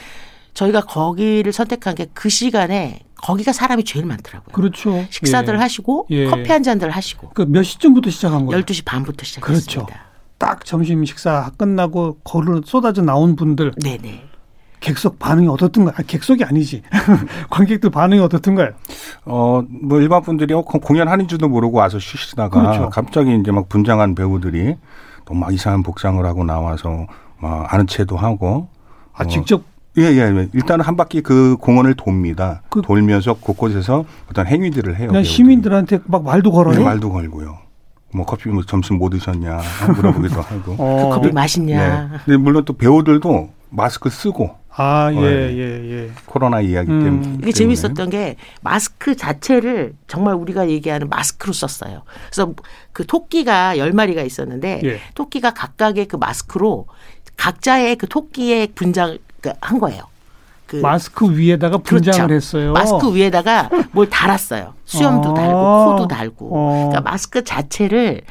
저희가 0.53 0.81
거기를 0.81 1.51
선택한 1.51 1.95
게 1.95 2.07
그 2.13 2.29
시간에 2.29 2.99
거기가 3.15 3.51
사람이 3.53 3.83
제일 3.85 4.05
많더라고요. 4.05 4.53
그렇죠. 4.53 5.05
식사들 5.09 5.55
예. 5.55 5.59
하시고 5.59 6.07
예. 6.11 6.25
커피 6.27 6.51
한 6.51 6.61
잔들 6.61 6.91
하시고 6.91 7.29
그 7.29 7.45
몇 7.45 7.63
시쯤부터 7.63 8.09
시작한 8.11 8.45
거예요? 8.45 8.61
12시 8.63 8.85
반부터 8.85 9.17
그렇죠. 9.41 9.59
시작했습니다. 9.61 10.05
딱 10.37 10.63
점심 10.65 11.03
식사 11.05 11.49
끝나고 11.57 12.17
걸을 12.23 12.61
쏟아져 12.65 13.01
나온 13.01 13.35
분들 13.35 13.71
네네. 13.81 14.23
객석 14.85 15.17
반응이 15.17 15.47
어떻든가요? 15.47 15.95
아, 15.97 16.03
객석이 16.05 16.43
아니지. 16.43 16.83
관객들 17.49 17.89
반응이 17.89 18.21
어떻든가요? 18.21 18.69
어, 19.25 19.63
뭐 19.81 19.99
일반 19.99 20.21
분들이 20.21 20.53
어, 20.53 20.61
공- 20.61 20.79
공연하는 20.79 21.27
줄도 21.27 21.47
모르고 21.49 21.77
와서 21.79 21.97
쉬시다가 21.97 22.61
그렇죠. 22.61 22.89
갑자기 22.91 23.35
이제 23.35 23.51
막 23.51 23.67
분장한 23.67 24.13
배우들이 24.13 24.75
또 25.25 25.33
막 25.33 25.51
이상한 25.51 25.81
복장을 25.81 26.23
하고 26.23 26.43
나와서 26.43 27.07
막 27.39 27.73
아는 27.73 27.87
체도 27.87 28.15
하고 28.15 28.67
아, 29.13 29.23
어, 29.23 29.27
직접 29.27 29.63
예, 29.97 30.03
예, 30.03 30.17
예. 30.19 30.49
일단은 30.53 30.85
한 30.85 30.95
바퀴 30.95 31.21
그 31.21 31.57
공원을 31.59 31.95
돕니다. 31.95 32.61
그- 32.69 32.83
돌면서 32.83 33.33
곳곳에서 33.33 34.05
어떤 34.29 34.45
행위들을 34.45 34.91
해요. 34.97 35.07
그냥 35.07 35.23
배우들이. 35.23 35.33
시민들한테 35.33 35.99
막 36.05 36.23
말도 36.23 36.51
걸어요? 36.51 36.77
네, 36.77 36.83
말도 36.83 37.11
걸고요. 37.11 37.57
뭐 38.13 38.23
커피 38.25 38.49
뭐 38.49 38.61
점심 38.63 38.97
뭐 38.99 39.09
드셨냐 39.09 39.59
물어보기도 39.95 40.41
하고. 40.41 40.75
어. 40.77 41.09
그 41.09 41.15
커피 41.15 41.31
맛있냐. 41.33 42.07
네. 42.11 42.17
근데 42.25 42.37
물론 42.37 42.63
또 42.65 42.73
배우들도 42.73 43.49
마스크 43.75 44.09
쓰고 44.09 44.55
아, 44.77 45.09
예, 45.13 45.17
어, 45.17 45.21
네. 45.21 45.57
예, 45.57 45.91
예. 45.91 46.11
코로나 46.25 46.59
이야기 46.59 46.91
음. 46.91 47.03
때문에. 47.03 47.37
이게 47.41 47.51
재밌었던 47.53 48.09
게 48.09 48.35
마스크 48.61 49.15
자체를 49.15 49.93
정말 50.07 50.33
우리가 50.35 50.69
얘기하는 50.69 51.07
마스크로 51.07 51.53
썼어요. 51.53 52.03
그래서 52.29 52.53
그 52.91 53.05
토끼가 53.05 53.77
열 53.77 53.93
마리가 53.93 54.21
있었는데 54.21 54.81
예. 54.83 54.99
토끼가 55.13 55.53
각각의 55.53 56.07
그 56.07 56.17
마스크로 56.17 56.87
각자의 57.37 57.95
그 57.95 58.07
토끼의 58.07 58.67
분장을 58.75 59.17
그한 59.41 59.79
거예요. 59.79 60.03
그 60.67 60.77
마스크 60.77 61.37
위에다가 61.37 61.77
분장을 61.77 62.27
그렇죠. 62.27 62.33
했어요. 62.33 62.73
마스크 62.73 63.15
위에다가 63.15 63.69
뭘 63.91 64.09
달았어요. 64.09 64.73
수염도 64.83 65.29
어. 65.29 65.33
달고 65.33 65.85
코도 65.85 66.07
달고. 66.07 66.49
어. 66.51 66.89
그러니까 66.89 67.09
마스크 67.09 67.43
자체를 67.43 68.21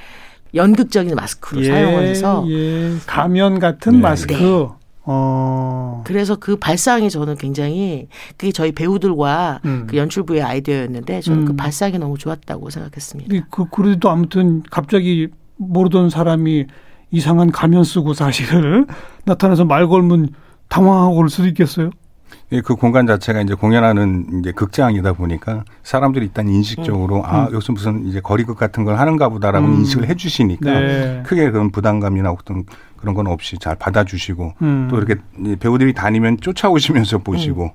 연극적인 0.55 1.15
마스크로 1.15 1.63
예, 1.63 1.67
사용을 1.67 2.03
해서 2.05 2.45
예. 2.49 2.97
가면 3.07 3.61
같은 3.61 3.95
네. 3.95 3.99
마스크. 3.99 4.35
네. 4.35 4.84
어. 5.07 6.03
그래서 6.05 6.37
그 6.37 6.57
발상이 6.57 7.11
저는 7.11 7.37
굉장히 7.37 8.09
그게 8.37 8.53
저희 8.53 8.73
배우들과 8.73 9.61
음. 9.65 9.87
그 9.89 9.97
연출부의 9.97 10.43
아이디어였는데 10.43 11.21
저는 11.21 11.45
그 11.45 11.53
음. 11.53 11.57
발상이 11.57 11.99
너무 11.99 12.17
좋았다고 12.17 12.71
생각했습니다. 12.71 13.47
그 13.51 13.67
그래도 13.71 14.11
아무튼 14.11 14.63
갑자기 14.71 15.29
모르던 15.57 16.11
사람이 16.11 16.67
이상한 17.11 17.53
가면 17.53 17.85
쓰고 17.85 18.15
사실을 18.15 18.87
나타나서 19.25 19.65
말 19.65 19.87
걸면 19.87 20.31
당황하고 20.69 21.17
그럴 21.17 21.29
수도 21.29 21.47
있겠어요. 21.49 21.91
예, 22.53 22.61
그 22.61 22.75
공간 22.75 23.07
자체가 23.07 23.41
이제 23.41 23.55
공연하는 23.55 24.41
이제 24.41 24.53
극장이다 24.53 25.13
보니까 25.15 25.65
사람들이 25.83 26.27
일단 26.27 26.49
인식적으로 26.49 27.25
아 27.25 27.49
여기서 27.53 27.73
무슨 27.73 28.07
이제 28.07 28.21
거리극 28.21 28.59
같은 28.59 28.85
걸 28.85 28.99
하는가 28.99 29.29
보다라고 29.29 29.67
음. 29.67 29.75
인식을 29.77 30.09
해주시니까 30.09 30.81
네. 30.81 31.23
크게 31.25 31.51
그런 31.51 31.71
부담감이나 31.71 32.31
어떤 32.31 32.65
그런 33.05 33.15
건 33.15 33.27
없이 33.27 33.59
잘 33.59 33.77
받아주시고 33.77 34.55
음. 34.63 34.89
또 34.91 34.97
이렇게 34.97 35.17
배우들이 35.61 35.93
다니면 35.93 36.39
쫓아오시면서 36.41 37.19
보시고 37.19 37.73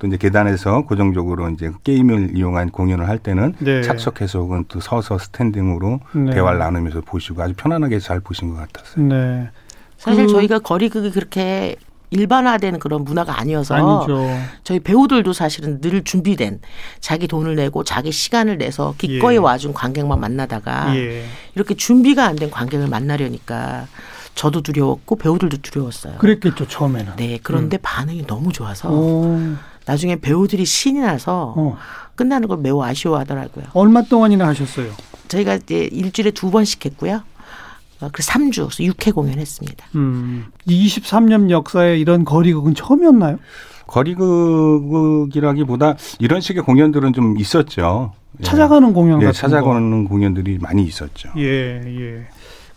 또 0.00 0.08
이제 0.08 0.16
계단에서 0.16 0.82
고정적으로 0.82 1.48
이제 1.50 1.70
게임을 1.84 2.36
이용한 2.36 2.70
공연을 2.70 3.08
할 3.08 3.18
때는 3.18 3.54
네. 3.60 3.82
착석해서 3.82 4.40
혹은 4.40 4.64
또 4.66 4.80
서서 4.80 5.18
스탠딩으로 5.18 6.00
네. 6.16 6.32
대화를 6.34 6.58
나누면서 6.58 7.02
보시고 7.02 7.40
아주 7.42 7.54
편안하게 7.56 8.00
잘 8.00 8.18
보신 8.18 8.50
것 8.52 8.56
같았어요. 8.56 9.06
네. 9.06 9.48
사실 9.98 10.26
그- 10.26 10.32
저희가 10.32 10.58
거리극이 10.58 11.12
그렇게 11.12 11.76
일반화되는 12.10 12.78
그런 12.78 13.04
문화가 13.04 13.38
아니어서 13.40 13.74
아니죠. 13.74 14.28
저희 14.64 14.80
배우들도 14.80 15.32
사실은 15.32 15.80
늘 15.80 16.02
준비된 16.04 16.60
자기 17.00 17.26
돈을 17.26 17.54
내고 17.54 17.84
자기 17.84 18.12
시간을 18.12 18.58
내서 18.58 18.94
기꺼이 18.98 19.36
예. 19.36 19.38
와준 19.38 19.72
관객만 19.72 20.20
만나다가 20.20 20.94
예. 20.94 21.24
이렇게 21.54 21.72
준비가 21.74 22.26
안 22.26 22.36
된 22.36 22.50
관객을 22.50 22.88
만나려니까 22.88 23.86
저도 24.34 24.62
두려웠고 24.62 25.16
배우들도 25.16 25.58
두려웠어요. 25.58 26.18
그랬겠죠 26.18 26.66
처음에는. 26.66 27.16
네, 27.16 27.38
그런데 27.42 27.76
반응이 27.78 28.26
너무 28.26 28.52
좋아서 28.52 28.90
오. 28.90 29.54
나중에 29.86 30.16
배우들이 30.16 30.64
신이 30.64 31.00
나서 31.00 31.54
어. 31.56 31.76
끝나는 32.14 32.48
걸 32.48 32.58
매우 32.58 32.82
아쉬워하더라고요. 32.82 33.66
얼마 33.74 34.02
동안이나 34.02 34.46
하셨어요? 34.48 34.90
저희가 35.28 35.54
이제 35.56 35.88
일주일에 35.92 36.30
두 36.30 36.50
번씩 36.50 36.84
했고요. 36.84 37.22
어, 38.00 38.08
그래서 38.12 38.32
3주, 38.32 38.68
그래서 38.68 38.92
6회 38.92 39.14
공연했습니다. 39.14 39.86
음. 39.94 40.46
23년 40.66 41.50
역사에 41.50 41.98
이런 41.98 42.24
거리극은 42.24 42.74
처음이었나요? 42.74 43.38
거리극이라기보다 43.86 45.96
이런 46.18 46.40
식의 46.40 46.62
공연들은 46.62 47.12
좀 47.12 47.38
있었죠. 47.38 48.12
예. 48.40 48.44
찾아가는 48.44 48.92
공연 48.92 49.20
예, 49.20 49.26
같은 49.26 49.32
거. 49.32 49.38
찾아가는 49.38 50.04
공연들이 50.04 50.58
많이 50.60 50.84
있었죠. 50.84 51.30
예, 51.36 51.82
예. 51.86 52.26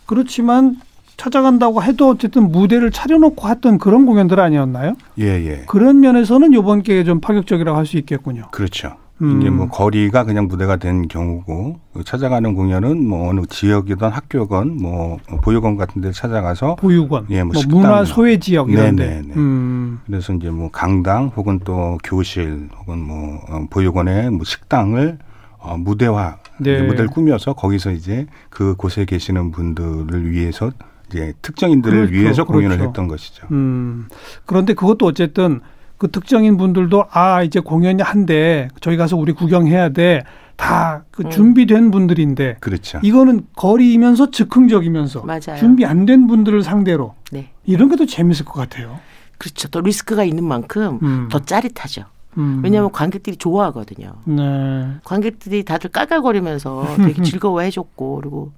그렇지만 0.04 0.76
찾아간다고 1.16 1.82
해도 1.82 2.10
어쨌든 2.10 2.50
무대를 2.52 2.90
차려놓고 2.90 3.48
했던 3.48 3.78
그런 3.78 4.06
공연들 4.06 4.38
아니었나요? 4.38 4.94
예, 5.18 5.24
예. 5.24 5.62
그런 5.66 6.00
면에서는 6.00 6.52
이번 6.52 6.82
게좀 6.82 7.20
파격적이라고 7.20 7.76
할 7.76 7.86
수 7.86 7.96
있겠군요. 7.98 8.48
그렇죠. 8.50 8.96
음. 9.22 9.40
이제 9.40 9.48
뭐 9.48 9.68
거리가 9.68 10.24
그냥 10.24 10.46
무대가 10.48 10.76
된 10.76 11.06
경우고 11.08 11.78
찾아가는 12.04 12.52
공연은 12.52 13.06
뭐 13.08 13.30
어느 13.30 13.42
지역이든 13.48 14.08
학교건 14.08 14.76
뭐 14.76 15.18
보육원 15.42 15.76
같은 15.76 16.02
데 16.02 16.10
찾아가서 16.10 16.74
보육원, 16.74 17.26
예, 17.30 17.42
뭐 17.44 17.52
뭐. 17.54 17.62
문화 17.80 18.04
소외 18.04 18.38
지역 18.38 18.70
이런데. 18.70 19.06
네네네. 19.06 19.34
음. 19.36 20.00
그래서 20.04 20.34
이제 20.34 20.50
뭐 20.50 20.68
강당 20.70 21.28
혹은 21.36 21.60
또 21.64 21.96
교실 22.04 22.68
혹은 22.80 22.98
뭐 22.98 23.40
어, 23.48 23.64
보육원의 23.70 24.30
뭐 24.32 24.44
식당을 24.44 25.18
어, 25.60 25.76
무대화 25.78 26.36
네. 26.58 26.82
무대를 26.82 27.06
꾸며서 27.06 27.52
거기서 27.54 27.92
이제 27.92 28.26
그 28.50 28.74
곳에 28.76 29.04
계시는 29.04 29.50
분들을 29.52 30.30
위해서 30.30 30.72
이제 31.10 31.32
특정인들을 31.42 31.96
그렇죠, 32.08 32.12
위해서 32.14 32.44
공연을 32.44 32.76
그렇죠. 32.76 32.88
했던 32.88 33.08
것이죠. 33.08 33.46
음. 33.52 34.08
그런데 34.44 34.74
그것도 34.74 35.06
어쨌든 35.06 35.60
그 35.98 36.10
특정인 36.10 36.56
분들도 36.56 37.06
아 37.10 37.42
이제 37.42 37.60
공연이 37.60 38.02
한데 38.02 38.68
저희 38.80 38.96
가서 38.96 39.16
우리 39.16 39.32
구경해야 39.32 39.90
돼. 39.90 40.24
다그 40.56 41.24
음. 41.26 41.30
준비된 41.30 41.90
분들인데 41.90 42.56
그렇죠. 42.60 42.98
이거는 43.02 43.46
거리이면서 43.56 44.30
즉흥적이면서 44.30 45.22
맞아요. 45.24 45.58
준비 45.58 45.84
안 45.84 46.06
된 46.06 46.26
분들을 46.26 46.62
상대로 46.62 47.14
네. 47.30 47.50
이런 47.64 47.90
게더 47.90 48.06
재밌을 48.06 48.46
것 48.46 48.54
같아요. 48.54 48.98
그렇죠. 49.38 49.68
또 49.68 49.82
리스크가 49.82 50.24
있는 50.24 50.44
만큼 50.44 50.98
음. 51.02 51.28
더 51.30 51.38
짜릿하죠. 51.40 52.04
음. 52.36 52.60
왜냐하면 52.62 52.92
관객들이 52.92 53.36
좋아하거든요. 53.36 54.14
네. 54.24 54.88
관객들이 55.04 55.64
다들 55.64 55.90
깔깔거리면서 55.90 56.96
되게 56.98 57.22
즐거워해줬고 57.24 58.16
그리고 58.16 58.52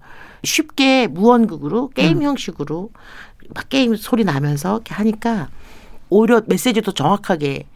쉽게 0.44 1.06
무언극으로 1.06 1.90
게임 1.90 2.22
형식으로 2.22 2.90
막 3.54 3.68
게임 3.68 3.96
소리 3.96 4.24
나면서 4.24 4.76
이렇게 4.76 4.94
하니까 4.94 5.48
오히려 6.10 6.42
메시지도 6.46 6.92
정확하게 6.92 7.66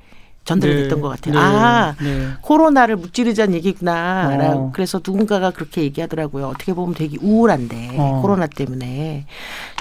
전달이 0.45 0.75
네. 0.75 0.83
됐던 0.83 1.01
것 1.01 1.09
같아요. 1.09 1.35
네. 1.35 1.41
아 1.41 1.95
네. 2.03 2.29
코로나를 2.41 2.97
무찌르자는 2.97 3.55
얘기구나. 3.55 4.55
어. 4.55 4.71
그래서 4.75 4.99
누군가가 5.05 5.51
그렇게 5.53 5.83
얘기하더라고요. 5.83 6.47
어떻게 6.49 6.75
보면 6.75 6.95
되게 6.95 7.17
우울한데 7.21 7.95
어. 7.97 8.19
코로나 8.23 8.47
때문에 8.49 9.27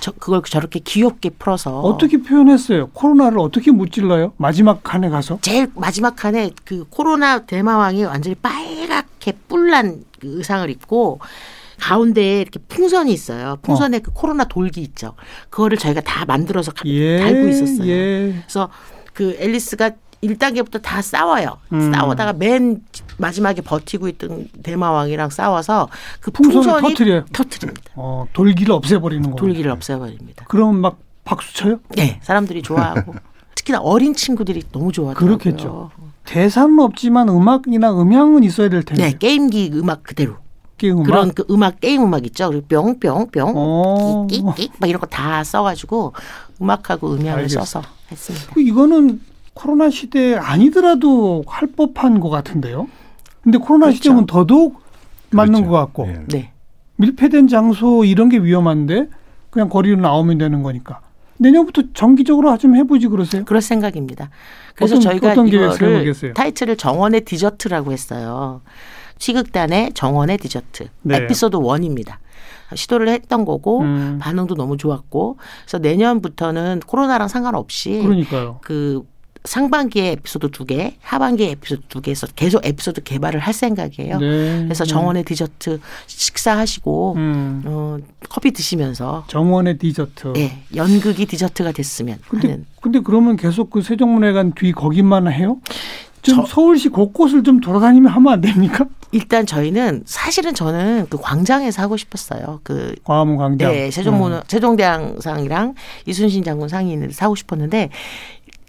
저 0.02 0.12
그걸 0.12 0.42
저렇게 0.44 0.80
귀엽게 0.80 1.32
풀어서 1.32 1.80
어떻게 1.82 2.22
표현했어요? 2.22 2.88
코로나를 2.94 3.40
어떻게 3.40 3.72
무찔러요? 3.72 4.34
마지막 4.38 4.84
칸에 4.84 5.10
가서? 5.10 5.40
제일 5.42 5.72
마지막 5.76 6.16
칸에 6.16 6.52
그 6.64 6.86
코로나 6.90 7.40
대마왕이 7.46 8.04
완전히 8.06 8.36
빨갛게 8.36 9.34
뿔난 9.48 10.04
그 10.20 10.38
의상을 10.38 10.70
입고 10.70 11.20
가운데에 11.80 12.42
이렇게 12.42 12.60
풍선이 12.68 13.12
있어요. 13.12 13.58
풍선에 13.64 14.00
그 14.00 14.12
코로나 14.14 14.44
돌기 14.44 14.82
있죠. 14.82 15.16
그거를 15.50 15.80
저희가 15.80 16.02
다 16.02 16.26
만들어서 16.26 16.72
가- 16.72 16.84
예. 16.86 17.18
달고 17.18 17.48
있었어요. 17.48 17.88
예. 17.88 18.36
그래서 18.44 18.70
그 19.14 19.36
앨리스가 19.40 19.90
1단계부터 20.24 20.82
다 20.82 21.02
싸워요. 21.02 21.58
음. 21.74 21.92
싸우다가 21.94 22.34
맨 22.34 22.82
마지막에 23.18 23.62
버티고 23.62 24.08
있던 24.10 24.48
대마왕이랑 24.64 25.30
싸워서 25.30 25.90
그 26.20 26.32
풍선을 26.32 26.82
터뜨려요. 26.82 27.26
터트립니다. 27.34 27.92
어, 27.96 28.26
돌기를 28.34 28.74
없애버리는 28.74 29.30
거. 29.32 29.36
돌기를 29.36 29.72
없애버립니다. 29.72 30.46
그러면 30.48 30.80
막 30.82 31.00
박수 31.24 31.54
쳐요? 31.56 31.80
네, 31.96 32.20
사람들이 32.24 32.62
좋아하고 32.62 33.16
특히나 33.56 33.80
어린 33.80 34.14
친구들이 34.14 34.64
너무 34.72 34.92
좋아하더라고요. 34.92 35.38
그렇겠죠. 35.38 35.92
대사는 36.26 36.80
없지만 36.80 37.30
음악이나 37.30 37.92
음향은 38.00 38.44
있어야 38.44 38.70
될 38.70 38.84
텐데. 38.84 39.10
네, 39.12 39.18
게임기 39.18 39.72
음악 39.74 40.04
그대로. 40.04 40.36
음악. 40.84 41.04
그런 41.06 41.32
그 41.34 41.46
음악 41.52 41.80
게임 41.80 42.02
음악 42.04 42.26
있죠. 42.26 42.50
그리고 42.50 42.66
뿅뿅뿅 42.68 43.54
어. 43.56 44.26
끽끽끽 44.28 44.72
막 44.80 44.88
이런 44.90 45.00
거 45.00 45.06
다 45.06 45.44
써가지고 45.44 46.14
음악하고 46.60 47.12
음향을 47.14 47.34
알겠습니다. 47.40 47.66
써서 47.66 47.88
했습니다. 48.12 48.48
그 48.54 48.62
이거는 48.62 49.22
코로나 49.54 49.90
시대 49.90 50.36
아니더라도 50.36 51.44
할 51.48 51.68
법한 51.72 52.20
것 52.20 52.30
같은데요. 52.30 52.88
근데 53.42 53.58
코로나 53.58 53.88
그렇죠. 53.88 53.98
시대는 53.98 54.26
더더욱 54.26 54.82
맞는 55.32 55.54
그렇죠. 55.54 55.70
것 55.70 55.78
같고 55.78 56.08
예. 56.08 56.24
네. 56.28 56.52
밀폐된 56.98 57.48
장소 57.48 58.04
이런 58.06 58.30
게 58.30 58.38
위험한데 58.38 59.08
그냥 59.50 59.70
거리로 59.70 60.00
나오면 60.00 60.38
되는 60.38 60.62
거니까 60.64 61.02
내년부터 61.38 61.82
정기적으로 61.94 62.56
좀 62.58 62.76
해보지 62.76 63.08
그러세요? 63.08 63.44
그럴 63.46 63.62
생각입니다. 63.62 64.30
그래서 64.76 64.96
어떤- 64.96 65.02
저희가 65.12 65.32
어떤 65.32 65.48
이거를? 65.48 66.34
타이틀을 66.36 66.78
정원의 66.78 67.22
디저트라고 67.22 67.92
했어요. 67.92 68.62
시극단의 69.18 69.94
정원의 69.94 70.38
디저트. 70.38 70.88
네. 71.02 71.18
에피소드 71.18 71.58
1입니다. 71.58 72.16
시도를 72.76 73.10
했던 73.10 73.44
거고 73.44 73.82
음. 73.82 74.18
반응도 74.22 74.56
너무 74.56 74.78
좋았고 74.78 75.38
그래서 75.64 75.78
내년부터는 75.80 76.82
코로나랑 76.86 77.28
상관없이 77.28 78.00
그러니까요. 78.02 78.60
그 78.62 79.04
상반기에 79.44 80.12
에피소드 80.12 80.52
두 80.52 80.66
개, 80.66 80.96
하반기에 81.02 81.52
에피소드 81.52 81.82
두 81.90 82.02
개에서 82.02 82.28
계속 82.36 82.66
에피소드 82.66 83.04
개발을 83.04 83.40
할 83.40 83.54
생각이에요. 83.54 84.20
네. 84.20 84.64
그래서 84.66 84.84
네. 84.84 84.90
정원의 84.90 85.24
디저트 85.24 85.80
식사하시고 86.08 87.14
음. 87.18 87.62
어, 87.66 87.98
커피 88.30 88.52
드시면서 88.52 89.26
정원의 89.28 89.78
디저트. 89.78 90.34
예, 90.38 90.64
연극이 90.76 91.26
디저트가 91.26 91.72
됐으면 91.72 92.20
근데 92.30 92.50
하는 92.52 92.66
근데 92.82 93.00
그러면 93.00 93.36
계속 93.36 93.70
그 93.72 93.82
세종문화관 93.82 94.54
뒤 94.54 94.72
거기만 94.72 95.32
해요? 95.32 95.60
좀 96.22 96.36
저- 96.36 96.46
서울시 96.46 96.90
곳곳을 96.90 97.44
좀 97.44 97.60
돌아다니면 97.60 98.12
하면 98.12 98.34
안 98.34 98.42
됩니까? 98.42 98.86
일단 99.14 99.46
저희는 99.46 100.04
사실은 100.06 100.54
저는 100.54 101.08
그 101.10 101.18
광장에서 101.18 101.82
하고 101.82 101.98
싶었어요. 101.98 102.62
그 102.64 102.96
광화문 103.04 103.36
광장. 103.38 103.70
음. 103.70 103.74
네, 103.74 103.92
세종문화 103.92 104.44
세종대왕상이랑 104.48 105.74
이순신 106.06 106.44
장군 106.46 106.70
상인을 106.70 107.12
사고 107.12 107.36
싶었는데 107.36 107.90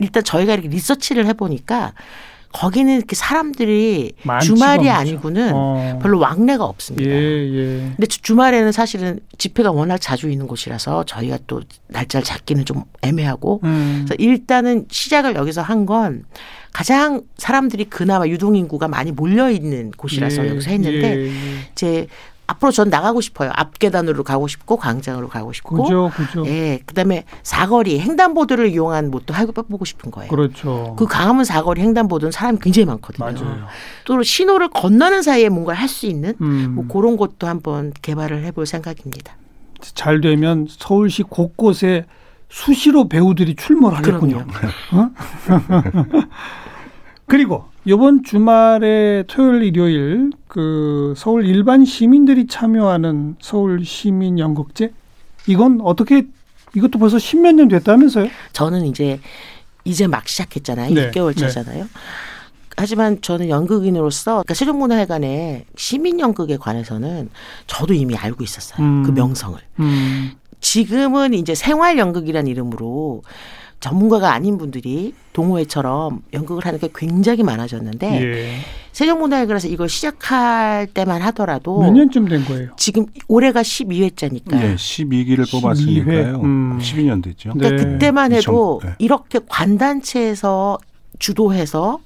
일단 0.03 0.23
저희가 0.25 0.55
이렇게 0.55 0.69
리서치를 0.69 1.27
해보니까 1.27 1.93
거기는 2.53 2.95
이렇게 2.95 3.17
사람들이 3.17 4.12
주말이 4.43 4.91
않죠. 4.91 5.01
아니고는 5.01 5.53
어. 5.55 5.99
별로 6.03 6.19
왕래가 6.19 6.62
예, 6.65 6.69
없습니다. 6.69 7.11
예. 7.11 7.93
근데 7.97 8.07
주- 8.07 8.21
주말에는 8.21 8.73
사실은 8.73 9.21
집회가 9.38 9.71
워낙 9.73 9.97
자주 9.97 10.29
있는 10.29 10.47
곳이라서 10.47 11.05
저희가 11.05 11.38
또 11.47 11.62
날짜를 11.88 12.25
잡기는 12.27 12.67
좀 12.67 12.83
애매하고 13.01 13.61
음. 13.65 14.05
그래서 14.05 14.15
일단은 14.23 14.85
시작을 14.91 15.35
여기서 15.35 15.62
한 15.62 15.87
건 15.87 16.25
가장 16.75 17.23
사람들이 17.38 17.85
그나마 17.87 18.27
유동 18.29 18.55
인구가 18.57 18.87
많이 18.88 19.12
몰려 19.12 19.51
있는 19.51 19.91
곳이라서 19.91 20.45
예, 20.45 20.51
여기서 20.51 20.71
했는데 20.71 21.17
예, 21.17 21.27
예. 21.27 21.31
이제 21.73 22.07
앞으로 22.46 22.72
전 22.72 22.90
나가고 22.90 23.20
싶어요. 23.20 23.50
앞계단으로 23.55 24.24
가고 24.24 24.48
싶고 24.48 24.76
광장으로 24.76 25.28
가고 25.28 25.52
싶고 25.52 25.83
그죠, 25.83 26.11
그죠. 26.14 26.44
예, 26.46 26.81
그다음에 26.85 27.24
사거리 27.42 28.00
횡단보도를 28.00 28.68
이용한 28.70 29.11
뭣도 29.11 29.33
해보고 29.35 29.85
싶은 29.85 30.11
거예요. 30.11 30.28
그렇죠. 30.28 30.94
그 30.98 31.07
강화문 31.07 31.44
사거리 31.44 31.81
횡단보도는 31.83 32.33
사람이 32.33 32.59
굉장히 32.61 32.87
많거든요. 32.87 33.24
맞아요. 33.24 33.66
또 34.05 34.22
신호를 34.22 34.68
건너는 34.70 35.22
사이에 35.22 35.48
뭔가를 35.48 35.81
할 35.81 35.88
수 35.92 36.07
있는 36.07 36.35
음. 36.40 36.72
뭐 36.74 36.87
그런 36.88 37.16
것도 37.18 37.46
한번 37.46 37.92
개발을 38.02 38.44
해볼 38.44 38.66
생각입니다. 38.66 39.37
잘 39.81 40.20
되면 40.20 40.66
서울시 40.70 41.22
곳곳에 41.22 42.07
수시로 42.48 43.09
배우들이 43.09 43.57
출몰하겠군요. 43.57 44.46
어? 44.92 45.11
그리고 47.26 47.64
이번 47.85 48.23
주말에 48.23 49.25
토요일 49.27 49.62
일요일 49.64 50.31
그 50.47 51.14
서울 51.16 51.47
일반 51.47 51.85
시민들이 51.85 52.47
참여하는 52.47 53.37
서울 53.40 53.85
시민 53.85 54.38
연극제 54.38 54.92
이건 55.49 55.81
어떻게 55.83 56.27
이것도 56.75 56.99
벌써 56.99 57.18
십몇 57.18 57.55
년 57.57 57.68
됐다면서요? 57.68 58.29
저는 58.53 58.87
이제 58.87 59.21
이제 59.85 60.07
막 60.07 60.29
시작했잖아요. 60.29 60.95
네, 60.95 61.11
6개월 61.11 61.37
차잖아요. 61.37 61.87
하지만 62.77 63.21
저는 63.21 63.49
연극인으로서 63.49 64.31
그러니까 64.33 64.55
세종문화회관의 64.55 65.66
시민 65.77 66.21
연극에 66.21 66.57
관해서는 66.57 67.29
저도 67.66 67.95
이미 67.95 68.16
알고 68.16 68.42
있었어요. 68.45 68.85
음. 68.85 69.03
그 69.03 69.11
명성을. 69.11 69.59
음. 69.81 70.33
지금은 70.61 71.35
이제 71.35 71.55
생활 71.55 71.99
연극이라는 71.99 72.51
이름으로 72.51 73.23
전문가가 73.83 74.33
아닌 74.33 74.59
분들이 74.59 75.12
동호회처럼 75.33 76.23
연극을 76.33 76.64
하는 76.64 76.79
게 76.79 76.88
굉장히 76.95 77.42
많아졌는데 77.42 78.23
예. 78.23 78.59
세종문화회관에서 78.92 79.66
이걸 79.66 79.88
시작할 79.88 80.87
때만 80.87 81.21
하더라도 81.23 81.81
몇 81.83 81.90
년쯤 81.90 82.29
된 82.29 82.45
거예요? 82.45 82.71
지금 82.77 83.07
올해가 83.27 83.62
12회째니까 83.62 84.62
예, 84.62 84.75
12기를 84.77 85.40
12회. 85.42 85.51
뽑았으니까요. 85.51 86.40
음. 86.42 86.79
12년 86.81 87.25
됐죠. 87.25 87.55
네. 87.55 87.59
그러니까 87.59 87.85
그때만 87.90 88.33
해도 88.33 88.79
2000, 88.81 88.90
네. 88.90 88.97
이렇게 89.01 89.40
관단체에서 89.49 90.79
주도해서 91.18 91.99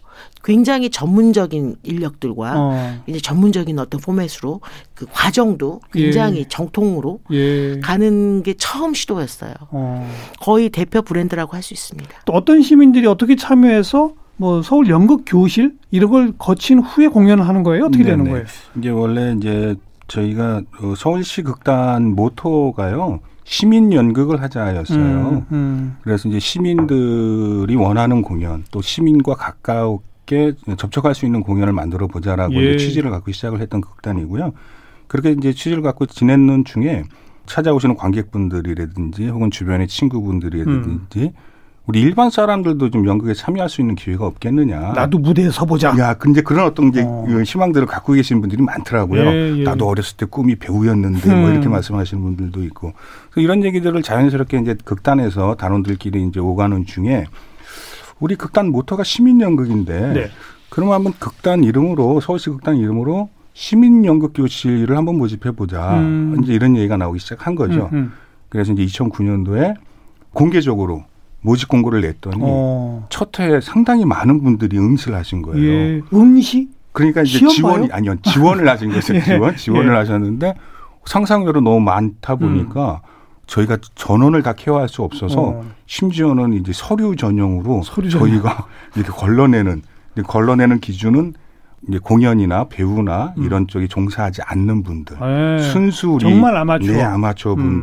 굉장히 0.46 0.90
전문적인 0.90 1.74
인력들과 1.82 2.54
어. 2.56 3.02
이제 3.08 3.18
전문적인 3.18 3.80
어떤 3.80 4.00
포맷으로 4.00 4.60
그 4.94 5.04
과정도 5.12 5.80
굉장히 5.92 6.38
예. 6.38 6.44
정통으로 6.48 7.18
예. 7.32 7.80
가는 7.80 8.44
게 8.44 8.54
처음 8.56 8.94
시도였어요. 8.94 9.52
어. 9.72 10.08
거의 10.40 10.70
대표 10.70 11.02
브랜드라고 11.02 11.54
할 11.54 11.62
수 11.66 11.74
있습니다. 11.74 12.08
또 12.26 12.32
어떤 12.32 12.62
시민들이 12.62 13.08
어떻게 13.08 13.34
참여해서 13.34 14.12
뭐 14.36 14.62
서울 14.62 14.88
연극 14.88 15.24
교실 15.26 15.74
이런 15.90 16.10
걸 16.12 16.32
거친 16.38 16.78
후에 16.78 17.08
공연을 17.08 17.48
하는 17.48 17.64
거예요? 17.64 17.86
어떻게 17.86 18.04
되는 18.04 18.18
네네. 18.18 18.30
거예요? 18.30 18.46
이제 18.78 18.90
원래 18.90 19.34
이제 19.36 19.74
저희가 20.06 20.62
어, 20.80 20.94
서울시 20.96 21.42
극단 21.42 22.14
모토가요. 22.14 23.18
시민 23.42 23.92
연극을 23.92 24.40
하자였어요. 24.42 24.98
음, 25.00 25.46
음. 25.50 25.96
그래서 26.02 26.28
이제 26.28 26.38
시민들이 26.38 27.74
원하는 27.74 28.22
공연 28.22 28.64
또 28.70 28.80
시민과 28.80 29.34
가 29.34 29.54
깝게 30.26 30.54
접촉할 30.76 31.14
수 31.14 31.24
있는 31.24 31.42
공연을 31.42 31.72
만들어 31.72 32.06
보자라고 32.08 32.54
예. 32.56 32.74
이제 32.74 32.86
취지를 32.86 33.10
갖고 33.10 33.32
시작을 33.32 33.60
했던 33.60 33.80
극단이고요. 33.80 34.52
그렇게 35.06 35.30
이제 35.30 35.52
취지를 35.52 35.82
갖고 35.82 36.04
지냈는 36.04 36.64
중에 36.64 37.04
찾아오시는 37.46 37.96
관객분들이라든지 37.96 39.28
혹은 39.28 39.50
주변의 39.50 39.86
친구분들이라든지 39.86 41.20
음. 41.20 41.30
우리 41.86 42.00
일반 42.00 42.30
사람들도 42.30 42.90
좀 42.90 43.06
연극에 43.06 43.32
참여할 43.32 43.68
수 43.68 43.80
있는 43.80 43.94
기회가 43.94 44.26
없겠느냐. 44.26 44.94
나도 44.94 45.18
무대에 45.18 45.50
서보자. 45.50 45.96
야, 45.98 46.14
근데 46.14 46.40
그런 46.40 46.66
어떤 46.66 46.88
이제 46.88 47.04
어. 47.06 47.24
희망들을 47.44 47.86
갖고 47.86 48.14
계신 48.14 48.40
분들이 48.40 48.60
많더라고요. 48.60 49.22
예, 49.22 49.58
예. 49.58 49.62
나도 49.62 49.86
어렸을 49.86 50.16
때 50.16 50.26
꿈이 50.26 50.56
배우였는데 50.56 51.32
뭐 51.36 51.46
음. 51.46 51.52
이렇게 51.52 51.68
말씀하시는 51.68 52.20
분들도 52.20 52.64
있고. 52.64 52.92
그래서 53.30 53.44
이런 53.44 53.62
얘기들을 53.62 54.02
자연스럽게 54.02 54.58
이제 54.58 54.76
극단에서 54.84 55.54
단원들끼리 55.54 56.24
이제 56.24 56.40
오가는 56.40 56.86
중에 56.86 57.26
우리 58.20 58.36
극단 58.36 58.70
모토가 58.70 59.04
시민 59.04 59.40
연극인데 59.40 60.12
네. 60.12 60.30
그러면 60.70 60.94
한번 60.94 61.12
극단 61.18 61.64
이름으로 61.64 62.20
서울시 62.20 62.50
극단 62.50 62.76
이름으로 62.76 63.28
시민 63.54 64.04
연극 64.04 64.32
교실을 64.34 64.96
한번 64.96 65.16
모집해 65.16 65.52
보자. 65.52 65.98
음. 65.98 66.38
이제 66.42 66.52
이런 66.52 66.76
얘기가 66.76 66.96
나오기 66.96 67.18
시작한 67.18 67.54
거죠. 67.54 67.88
음, 67.92 67.98
음. 67.98 68.12
그래서 68.48 68.72
이제 68.72 68.84
2009년도에 68.84 69.76
공개적으로 70.32 71.04
모집 71.40 71.68
공고를 71.68 72.02
냈더니 72.02 72.36
어. 72.40 73.06
첫 73.08 73.38
해에 73.38 73.60
상당히 73.60 74.04
많은 74.04 74.42
분들이 74.42 74.78
응시를 74.78 75.16
하신 75.16 75.42
거예요. 75.42 75.64
예. 75.64 76.02
응시? 76.12 76.68
그러니까 76.92 77.22
이제 77.22 77.46
지원이 77.46 77.88
봐요? 77.88 77.96
아니요 77.96 78.16
지원을 78.22 78.68
하신 78.68 78.92
거죠. 78.92 79.14
예. 79.16 79.20
지원 79.20 79.56
지원을 79.56 79.92
예. 79.92 79.96
하셨는데 79.96 80.54
상상외로 81.04 81.60
너무 81.60 81.80
많다 81.80 82.36
보니까 82.36 83.00
저희가 83.46 83.78
전원을 83.94 84.42
다 84.42 84.52
케어할 84.52 84.88
수 84.88 85.02
없어서 85.02 85.40
어. 85.40 85.64
심지어는 85.86 86.54
이제 86.54 86.72
서류 86.74 87.14
전용으로 87.16 87.82
서류 87.84 88.10
전용. 88.10 88.28
저희가 88.28 88.66
이렇게 88.96 89.10
걸러내는 89.10 89.82
걸러내는 90.26 90.80
기준은 90.80 91.34
이제 91.88 91.98
공연이나 91.98 92.64
배우나 92.68 93.34
이런 93.36 93.68
쪽에 93.68 93.86
종사하지 93.86 94.42
않는 94.42 94.82
분들 94.82 95.16
예. 95.20 95.62
순수 95.62 96.08
우리 96.10 96.20
정말 96.22 96.56
아마추어. 96.56 96.92
네 96.92 97.02
아마추어 97.02 97.54
음. 97.54 97.82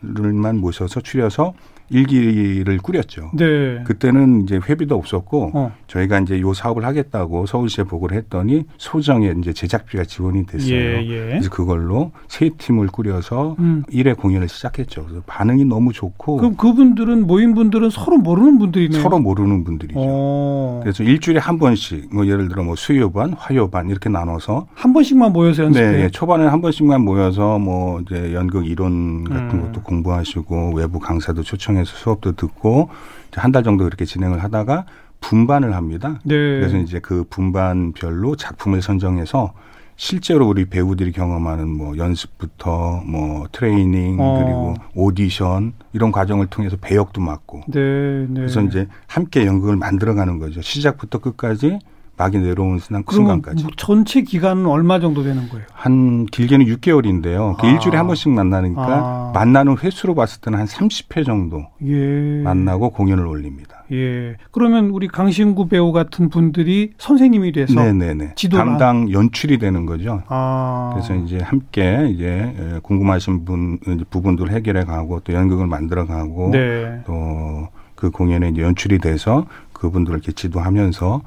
분들만 0.00 0.58
모셔서 0.58 1.00
추려서 1.00 1.52
일기를 1.90 2.78
꾸렸죠. 2.78 3.30
네. 3.34 3.82
그때는 3.84 4.44
이제 4.44 4.60
회비도 4.66 4.94
없었고 4.94 5.50
어. 5.54 5.72
저희가 5.88 6.20
이제 6.20 6.40
요 6.40 6.54
사업을 6.54 6.84
하겠다고 6.84 7.46
서울시에 7.46 7.84
보고를 7.84 8.16
했더니 8.16 8.64
소정에 8.78 9.34
이제 9.38 9.52
제작비가 9.52 10.04
지원이 10.04 10.46
됐어요. 10.46 10.74
예, 10.74 11.04
예. 11.04 11.18
그래서 11.26 11.50
그걸로 11.50 12.12
세 12.28 12.50
팀을 12.50 12.88
꾸려서 12.88 13.56
음. 13.58 13.82
일 13.90 14.04
1회 14.04 14.16
공연을 14.16 14.48
시작했죠. 14.48 15.04
그래서 15.04 15.22
반응이 15.26 15.64
너무 15.64 15.92
좋고 15.92 16.36
그럼 16.36 16.56
그분들은 16.56 17.26
모인 17.26 17.54
분들은 17.54 17.90
서로 17.90 18.18
모르는 18.18 18.58
분들이네요. 18.58 19.00
서로 19.02 19.18
모르는 19.18 19.64
분들이죠. 19.64 19.98
어. 19.98 20.80
그래서 20.82 21.02
일주일에 21.02 21.40
한 21.40 21.58
번씩 21.58 22.14
뭐 22.14 22.26
예를 22.26 22.48
들어 22.48 22.62
뭐 22.62 22.76
수요반, 22.76 23.32
화요반 23.32 23.88
이렇게 23.88 24.10
나눠서 24.10 24.68
한 24.74 24.92
번씩만 24.92 25.32
모여서 25.32 25.64
연습해. 25.64 25.90
네, 25.90 26.02
네, 26.02 26.10
초반에 26.10 26.44
한 26.44 26.60
번씩만 26.60 27.00
모여서 27.00 27.58
뭐 27.58 28.00
이제 28.00 28.34
연극 28.34 28.66
이론 28.66 29.24
같은 29.24 29.58
음. 29.58 29.62
것도 29.62 29.82
공부하시고 29.82 30.74
외부 30.74 30.98
강사도 31.00 31.42
초청 31.42 31.73
해서 31.76 31.92
수업도 31.94 32.32
듣고 32.32 32.88
한 33.36 33.52
달 33.52 33.62
정도 33.64 33.84
그렇게 33.84 34.04
진행을 34.04 34.42
하다가 34.44 34.86
분반을 35.20 35.74
합니다. 35.74 36.20
네. 36.24 36.34
그래서 36.34 36.76
이제 36.76 37.00
그 37.00 37.24
분반별로 37.30 38.36
작품을 38.36 38.82
선정해서 38.82 39.52
실제로 39.96 40.48
우리 40.48 40.64
배우들이 40.66 41.12
경험하는 41.12 41.68
뭐 41.68 41.96
연습부터 41.96 43.02
뭐 43.06 43.46
트레이닝 43.52 44.16
어. 44.20 44.38
그리고 44.42 44.74
오디션 44.94 45.72
이런 45.92 46.10
과정을 46.12 46.48
통해서 46.48 46.76
배역도 46.80 47.20
맡고 47.20 47.62
네, 47.68 48.26
네. 48.28 48.34
그래서 48.34 48.60
이제 48.62 48.86
함께 49.06 49.46
연극을 49.46 49.76
만들어가는 49.76 50.38
거죠. 50.38 50.60
시작부터 50.62 51.18
끝까지 51.18 51.78
막이 52.16 52.38
내려오는 52.38 52.78
순간- 52.78 53.02
그러면 53.04 53.26
순간까지. 53.28 53.62
뭐 53.64 53.72
전체 53.76 54.22
기간은 54.22 54.66
얼마 54.66 55.00
정도 55.00 55.22
되는 55.22 55.48
거예요? 55.48 55.64
한 55.72 56.26
길게는 56.26 56.66
6개월인데요. 56.66 57.56
그 57.58 57.66
아. 57.66 57.70
일주일에 57.70 57.96
한 57.96 58.06
번씩 58.06 58.30
만나니까 58.30 58.82
아. 58.82 59.32
만나는 59.34 59.76
횟수로 59.78 60.14
봤을 60.14 60.40
때는 60.40 60.58
한 60.60 60.66
30회 60.66 61.24
정도 61.24 61.64
예. 61.84 62.42
만나고 62.42 62.90
공연을 62.90 63.26
올립니다. 63.26 63.82
예. 63.92 64.36
그러면 64.52 64.90
우리 64.90 65.08
강신구 65.08 65.68
배우 65.68 65.92
같은 65.92 66.28
분들이 66.30 66.92
선생님이 66.98 67.52
돼서 67.52 67.74
네네네. 67.82 68.34
지도를 68.36 68.64
담당 68.64 69.10
연출이 69.10 69.58
되는 69.58 69.84
거죠. 69.84 70.22
아. 70.28 70.90
그래서 70.94 71.14
이제 71.16 71.38
함께 71.40 72.08
이제 72.14 72.54
에, 72.56 72.78
궁금하신 72.82 73.44
분 73.44 73.78
이제 73.86 74.04
부분들 74.08 74.50
해결해 74.52 74.84
가고 74.84 75.20
또 75.20 75.32
연극을 75.32 75.66
만들어 75.66 76.06
가고 76.06 76.50
네. 76.52 77.00
또그 77.06 78.10
공연에 78.12 78.50
이제 78.50 78.62
연출이 78.62 78.98
돼서 78.98 79.46
그분들을 79.72 80.18
이렇게 80.18 80.32
지도하면서 80.32 81.20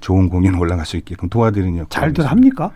좋은 0.00 0.28
공연 0.28 0.54
올라갈 0.56 0.84
수 0.86 0.96
있게끔 0.96 1.28
도와드리는 1.28 1.72
역할. 1.74 1.88
잘들 1.88 2.26
합니까? 2.26 2.70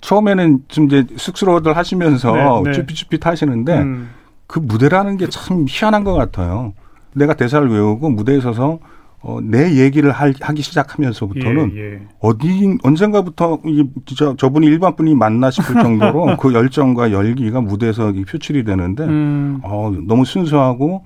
처음에는 0.00 0.60
좀 0.68 0.86
이제 0.86 1.04
쑥스러워들 1.16 1.76
하시면서 1.76 2.62
네, 2.64 2.70
네. 2.70 2.72
쭈삣쭈삣 2.72 3.24
하시는데 3.26 3.78
음. 3.80 4.10
그 4.46 4.58
무대라는 4.60 5.16
게 5.16 5.26
참 5.28 5.66
희한한 5.68 6.04
것 6.04 6.14
같아요. 6.14 6.72
내가 7.14 7.34
대사를 7.34 7.68
외우고 7.68 8.08
무대에 8.10 8.40
서서 8.40 8.78
어, 9.20 9.40
내 9.42 9.74
얘기를 9.80 10.12
할, 10.12 10.32
하기 10.40 10.62
시작하면서부터는 10.62 11.72
예, 11.74 11.94
예. 11.94 12.00
어디 12.20 12.78
언젠가부터 12.84 13.58
이 13.66 13.84
진짜 14.06 14.32
저분이 14.38 14.64
일반 14.68 14.94
분이 14.94 15.16
맞나 15.16 15.50
싶을 15.50 15.74
정도로 15.82 16.36
그 16.38 16.54
열정과 16.54 17.10
열기가 17.10 17.60
무대에서 17.60 18.10
이 18.12 18.24
표출이 18.24 18.62
되는데 18.62 19.02
음. 19.04 19.58
어, 19.64 19.92
너무 20.06 20.24
순수하고 20.24 21.04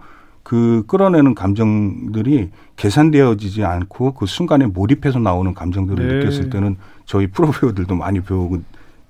그 0.53 0.85
끌어내는 0.87 1.35
감정들이 1.35 2.51
계산되어지지 2.77 3.65
않고 3.65 4.13
그 4.13 4.27
순간에 4.27 4.67
몰입해서 4.67 5.19
나오는 5.19 5.55
감정들을 5.55 6.07
네. 6.07 6.15
느꼈을 6.17 6.51
때는 6.51 6.77
저희 7.07 7.27
프로 7.27 7.51
배우들도 7.51 7.95
많이 7.95 8.21
배우고 8.21 8.59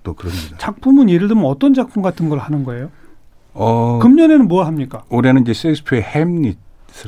또 0.04 0.14
그럽니다. 0.14 0.56
작품은 0.58 1.10
예를 1.10 1.26
들면 1.26 1.44
어떤 1.46 1.74
작품 1.74 2.00
같은 2.00 2.28
걸 2.28 2.38
하는 2.38 2.62
거예요? 2.62 2.90
어, 3.54 3.98
금년에는 4.00 4.46
뭐 4.46 4.62
합니까? 4.62 5.02
올해는 5.08 5.42
이제 5.42 5.52
셰익스피어의 5.52 6.04
햄릿을 6.04 6.54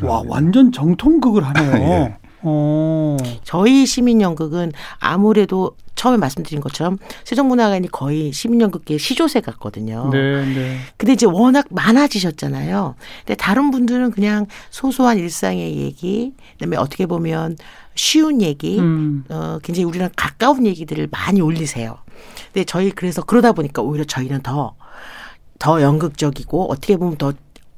와. 0.03 0.25
완전 0.27 0.73
정통극을 0.73 1.45
하네요. 1.45 1.71
예. 1.87 2.17
어. 2.45 3.17
저희 3.43 3.87
시민연극은 3.87 4.73
아무래도 4.99 5.73
처음에 5.95 6.17
말씀드린 6.19 6.61
것처럼 6.61 6.99
세종문화관이 7.25 7.89
거의 7.89 8.33
시민연극계의 8.33 8.99
시조새 8.99 9.41
같거든요. 9.41 10.11
네, 10.13 10.45
네. 10.45 10.79
근데 10.97 11.13
이제 11.15 11.27
워낙 11.27 11.67
많아지셨잖아요. 11.71 12.97
근데 13.21 13.35
다른 13.37 13.71
분들은 13.71 14.11
그냥 14.11 14.47
소소한 14.71 15.19
일상의 15.19 15.77
얘기, 15.77 16.35
그다음에 16.53 16.77
어떻게 16.77 17.07
보면 17.07 17.57
쉬운 17.95 18.43
얘기, 18.43 18.79
음. 18.79 19.25
어, 19.29 19.59
굉장히 19.63 19.85
우리랑 19.85 20.11
가까운 20.17 20.67
얘기들을 20.67 21.09
많이 21.11 21.41
올리세요. 21.41 21.99
근데 22.53 22.65
저희 22.65 22.91
그래서 22.91 23.23
그러다 23.23 23.53
보니까 23.53 23.83
오히려 23.83 24.05
저희는 24.05 24.43
더, 24.43 24.75
더 25.59 25.81
연극적이고 25.81 26.71
어떻게 26.71 26.97
보면 26.97 27.17
더 27.17 27.33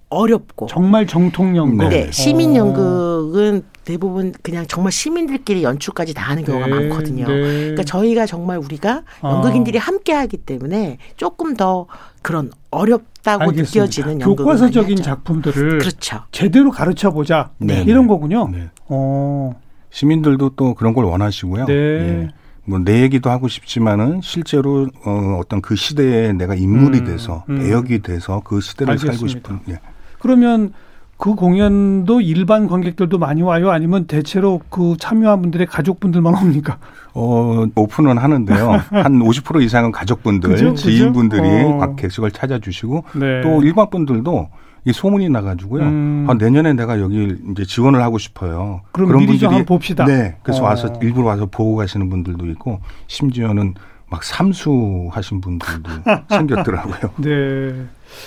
어렵고. 0.09 0.66
정말 0.66 1.07
정통 1.07 1.57
연극. 1.57 1.88
네. 1.88 2.07
네, 2.07 2.12
시민 2.12 2.57
연극은 2.57 3.62
대부분 3.87 4.35
그냥 4.42 4.66
정말 4.66 4.90
시민들끼리 4.92 5.62
연출까지 5.62 6.12
다 6.12 6.25
하는 6.25 6.44
경우가 6.44 6.66
네, 6.66 6.75
많거든요. 6.75 7.27
네. 7.27 7.40
그러니까 7.40 7.85
저희가 7.85 8.27
정말 8.27 8.59
우리가 8.59 9.05
아. 9.22 9.31
연극인들이 9.31 9.79
함께 9.79 10.12
하기 10.12 10.38
때문에 10.38 10.99
조금 11.16 11.55
더 11.55 11.87
그런 12.20 12.51
어렵다고 12.72 13.44
알겠습니다. 13.44 13.81
느껴지는 13.85 14.18
교과서적인. 14.18 14.96
작품들을 14.96 15.79
그렇죠. 15.79 16.22
제대로 16.33 16.70
가르쳐 16.72 17.12
보자. 17.12 17.51
네, 17.59 17.85
이런 17.87 18.03
네. 18.03 18.09
거군요. 18.09 18.49
네. 18.53 18.68
어. 18.88 19.53
시민들도 19.90 20.51
또 20.57 20.75
그런 20.75 20.92
걸 20.92 21.05
원하시고요. 21.05 21.66
네. 21.66 21.72
예. 21.75 22.29
뭐내 22.64 23.03
얘기도 23.03 23.31
하고 23.31 23.46
싶지만은 23.46 24.20
실제로 24.20 24.88
어, 25.05 25.38
어떤 25.40 25.62
그 25.62 25.77
시대에 25.77 26.33
내가 26.33 26.57
인물이 26.57 26.99
음, 26.99 27.05
돼서 27.05 27.44
음. 27.49 27.61
배역이 27.61 28.01
돼서 28.03 28.42
그 28.44 28.61
시대를 28.61 28.99
살고 28.99 29.12
알겠습니다. 29.12 29.61
싶은. 29.61 29.72
예. 29.72 29.79
그러면 30.18 30.72
그 31.16 31.35
공연도 31.35 32.20
일반 32.20 32.66
관객들도 32.66 33.18
많이 33.18 33.40
와요? 33.42 33.70
아니면 33.70 34.07
대체로 34.07 34.61
그 34.68 34.96
참여한 34.98 35.40
분들의 35.42 35.66
가족분들만 35.66 36.35
옵니까? 36.35 36.79
어, 37.14 37.64
오픈은 37.74 38.18
하는데요. 38.18 38.70
한 38.90 39.18
50% 39.20 39.62
이상은 39.62 39.92
가족분들, 39.92 40.50
그죠? 40.50 40.74
지인분들이 40.74 41.42
어. 41.64 41.79
각 41.79 41.96
객석을 41.96 42.31
찾아주시고 42.33 43.05
네. 43.14 43.40
또 43.42 43.62
일반 43.62 43.88
분들도 43.88 44.48
이 44.85 44.92
소문이 44.92 45.31
나가지고요. 45.31 45.83
음. 45.83 46.26
아, 46.29 46.35
내년에 46.35 46.74
내가 46.74 47.00
여기 47.00 47.35
이제 47.50 47.64
지원을 47.64 48.02
하고 48.02 48.18
싶어요. 48.18 48.83
그럼 48.92 49.18
미리 49.18 49.38
좀 49.38 49.48
한번 49.48 49.64
봅시다. 49.64 50.05
네. 50.05 50.37
그래서 50.42 50.62
어. 50.62 50.66
와서 50.66 50.92
일부러 51.02 51.26
와서 51.26 51.46
보고 51.46 51.76
가시는 51.76 52.09
분들도 52.11 52.46
있고 52.50 52.81
심지어는 53.09 53.74
막 54.09 54.22
삼수하신 54.22 55.40
분들도 55.40 55.90
생겼더라고요. 56.31 57.11
네. 57.16 57.85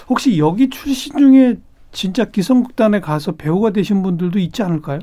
혹시 0.10 0.38
여기 0.38 0.69
출신 0.69 1.17
중에 1.17 1.56
진짜 1.91 2.25
기성극단에 2.25 2.99
가서 2.99 3.34
배우가 3.34 3.71
되신 3.71 4.04
분들도 4.04 4.38
있지 4.39 4.62
않을까요? 4.63 4.99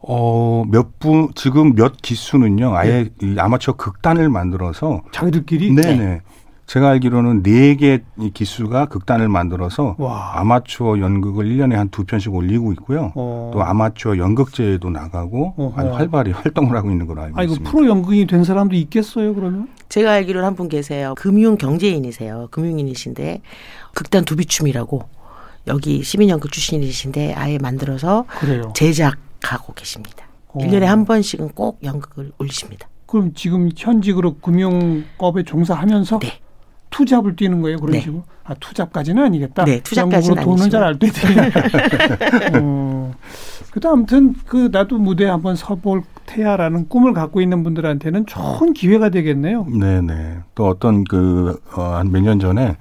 어, 0.00 0.64
몇 0.68 0.98
분, 0.98 1.28
지금 1.34 1.74
몇 1.74 1.96
기수는요, 2.00 2.74
아예 2.74 3.10
이 3.22 3.36
아마추어 3.38 3.74
극단을 3.76 4.28
만들어서, 4.28 5.02
자기들끼리? 5.12 5.74
네네. 5.74 6.20
제가 6.66 6.90
알기로는 6.90 7.42
네개 7.42 7.98
기수가 8.32 8.86
극단을 8.86 9.28
만들어서 9.28 9.96
와. 9.98 10.38
아마추어 10.38 11.00
연극을 11.00 11.46
1년에 11.46 11.72
한 11.74 11.88
두 11.90 12.04
편씩 12.04 12.32
올리고 12.32 12.70
있고요. 12.74 13.10
어. 13.16 13.50
또 13.52 13.60
아마추어 13.64 14.16
연극제에도 14.18 14.88
나가고 14.88 15.54
어허. 15.56 15.80
아주 15.80 15.92
활발히 15.92 16.30
활동을 16.30 16.76
하고 16.76 16.92
있는 16.92 17.08
걸로 17.08 17.22
알고 17.22 17.36
아, 17.36 17.42
이거 17.42 17.54
있습니다. 17.54 17.70
프로 17.72 17.88
연극인이 17.88 18.28
된 18.28 18.44
사람도 18.44 18.76
있겠어요, 18.76 19.34
그러면? 19.34 19.66
제가 19.88 20.12
알기로는 20.12 20.46
한 20.46 20.54
분 20.54 20.68
계세요. 20.68 21.14
금융 21.16 21.56
경제인이세요. 21.58 22.46
금융인이신데 22.52 23.40
극단 23.92 24.24
두비춤이라고 24.24 25.02
여기 25.66 26.02
시민연극 26.02 26.52
출신이신데 26.52 27.34
아예 27.34 27.58
만들어서 27.58 28.24
그래요. 28.38 28.72
제작하고 28.74 29.72
계십니다. 29.74 30.26
어. 30.48 30.58
일 30.64 30.68
1년에 30.70 30.84
한 30.84 31.04
번씩은 31.04 31.50
꼭 31.50 31.78
연극을 31.82 32.32
올리십니다. 32.38 32.88
그럼 33.06 33.32
지금 33.34 33.70
현직으로 33.76 34.36
금융업에 34.38 35.42
종사하면서 35.44 36.18
네. 36.20 36.40
투잡을 36.90 37.36
뛰는 37.36 37.60
거예요, 37.60 37.76
그런 37.78 37.92
네. 37.92 38.00
식으로? 38.00 38.24
아, 38.42 38.54
투잡까지는 38.54 39.22
아니겠다. 39.22 39.64
네, 39.64 39.80
투잡까지는 39.80 40.36
그 40.38 40.42
돈은 40.44 40.70
잘 40.70 40.82
알 40.82 40.98
때. 40.98 41.06
아니지만. 41.06 41.52
어. 42.62 43.12
그다음 43.70 43.92
아무튼 43.98 44.34
그 44.46 44.68
나도 44.72 44.98
무대에 44.98 45.28
한번 45.28 45.54
서볼 45.54 46.02
테야라는 46.26 46.88
꿈을 46.88 47.12
갖고 47.12 47.40
있는 47.40 47.62
분들한테는 47.62 48.26
좋은 48.26 48.72
기회가 48.72 49.08
되겠네요. 49.10 49.66
네네. 49.66 50.38
또 50.56 50.66
어떤 50.66 51.04
그, 51.04 51.60
어, 51.76 51.82
한몇년 51.82 52.40
전에 52.40 52.76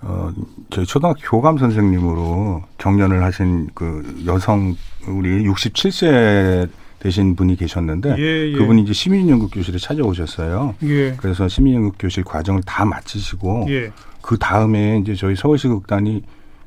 어, 0.00 0.30
저희 0.70 0.86
초등학교 0.86 1.18
교감 1.22 1.58
선생님으로 1.58 2.62
경연을 2.78 3.22
하신 3.24 3.68
그 3.74 4.22
여성 4.26 4.76
우리 5.06 5.44
67세 5.44 6.68
되신 7.00 7.36
분이 7.36 7.56
계셨는데 7.56 8.16
예, 8.18 8.48
예. 8.48 8.52
그분이 8.52 8.82
이제 8.82 8.92
시민연극 8.92 9.50
교실에 9.52 9.78
찾아오셨어요. 9.78 10.74
예. 10.84 11.14
그래서 11.16 11.46
시민연극 11.48 11.94
교실 11.98 12.24
과정을 12.24 12.62
다 12.64 12.84
마치시고 12.84 13.66
예. 13.68 13.92
그 14.20 14.36
다음에 14.36 14.98
이제 14.98 15.14
저희 15.14 15.36
서울시 15.36 15.68
극단이 15.68 16.22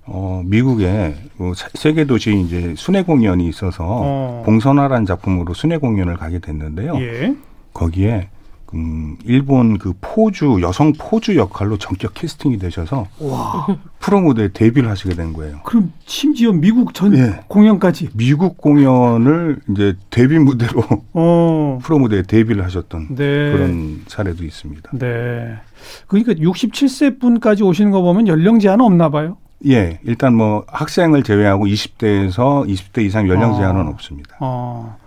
어 0.05 0.41
미국에 0.45 1.15
뭐 1.37 1.53
사- 1.53 1.69
세계 1.75 2.05
도시 2.05 2.33
이제 2.39 2.73
순회 2.77 3.03
공연이 3.03 3.47
있어서 3.47 3.83
어. 3.87 4.43
봉선화라는 4.45 5.05
작품으로 5.05 5.53
순회 5.53 5.77
공연을 5.77 6.15
가게 6.17 6.39
됐는데요. 6.39 6.95
예. 7.01 7.35
거기에 7.73 8.29
음 8.73 9.17
일본 9.25 9.77
그 9.77 9.93
포주 9.99 10.59
여성 10.61 10.93
포주 10.93 11.35
역할로 11.35 11.77
전격 11.77 12.13
캐스팅이 12.13 12.57
되셔서 12.57 13.07
와. 13.19 13.67
프로 13.99 14.21
무대에 14.21 14.49
데뷔를 14.49 14.89
하시게 14.89 15.13
된 15.15 15.33
거예요. 15.33 15.59
그럼 15.63 15.91
심지어 16.05 16.51
미국 16.51 16.93
전 16.93 17.15
예. 17.17 17.41
공연까지. 17.47 18.09
미국 18.13 18.57
공연을 18.57 19.59
이제 19.71 19.95
데뷔 20.09 20.39
무대로 20.39 20.83
어. 21.13 21.79
프로 21.81 21.99
무대에 21.99 22.21
데뷔를 22.21 22.63
하셨던 22.63 23.15
네. 23.15 23.51
그런 23.51 24.01
사례도 24.07 24.43
있습니다. 24.45 24.91
네. 24.93 25.57
그러니까 26.07 26.33
67세 26.33 27.19
분까지 27.19 27.63
오시는 27.63 27.91
거 27.91 28.01
보면 28.01 28.27
연령 28.27 28.59
제한 28.59 28.79
없나 28.81 29.09
봐요. 29.09 29.37
예, 29.67 29.99
일단 30.03 30.33
뭐 30.35 30.63
학생을 30.67 31.23
제외하고 31.23 31.65
20대에서 31.67 32.67
20대 32.67 33.03
이상 33.05 33.27
연령 33.27 33.53
아. 33.53 33.57
제한은 33.57 33.87
없습니다. 33.87 34.37
어. 34.39 34.97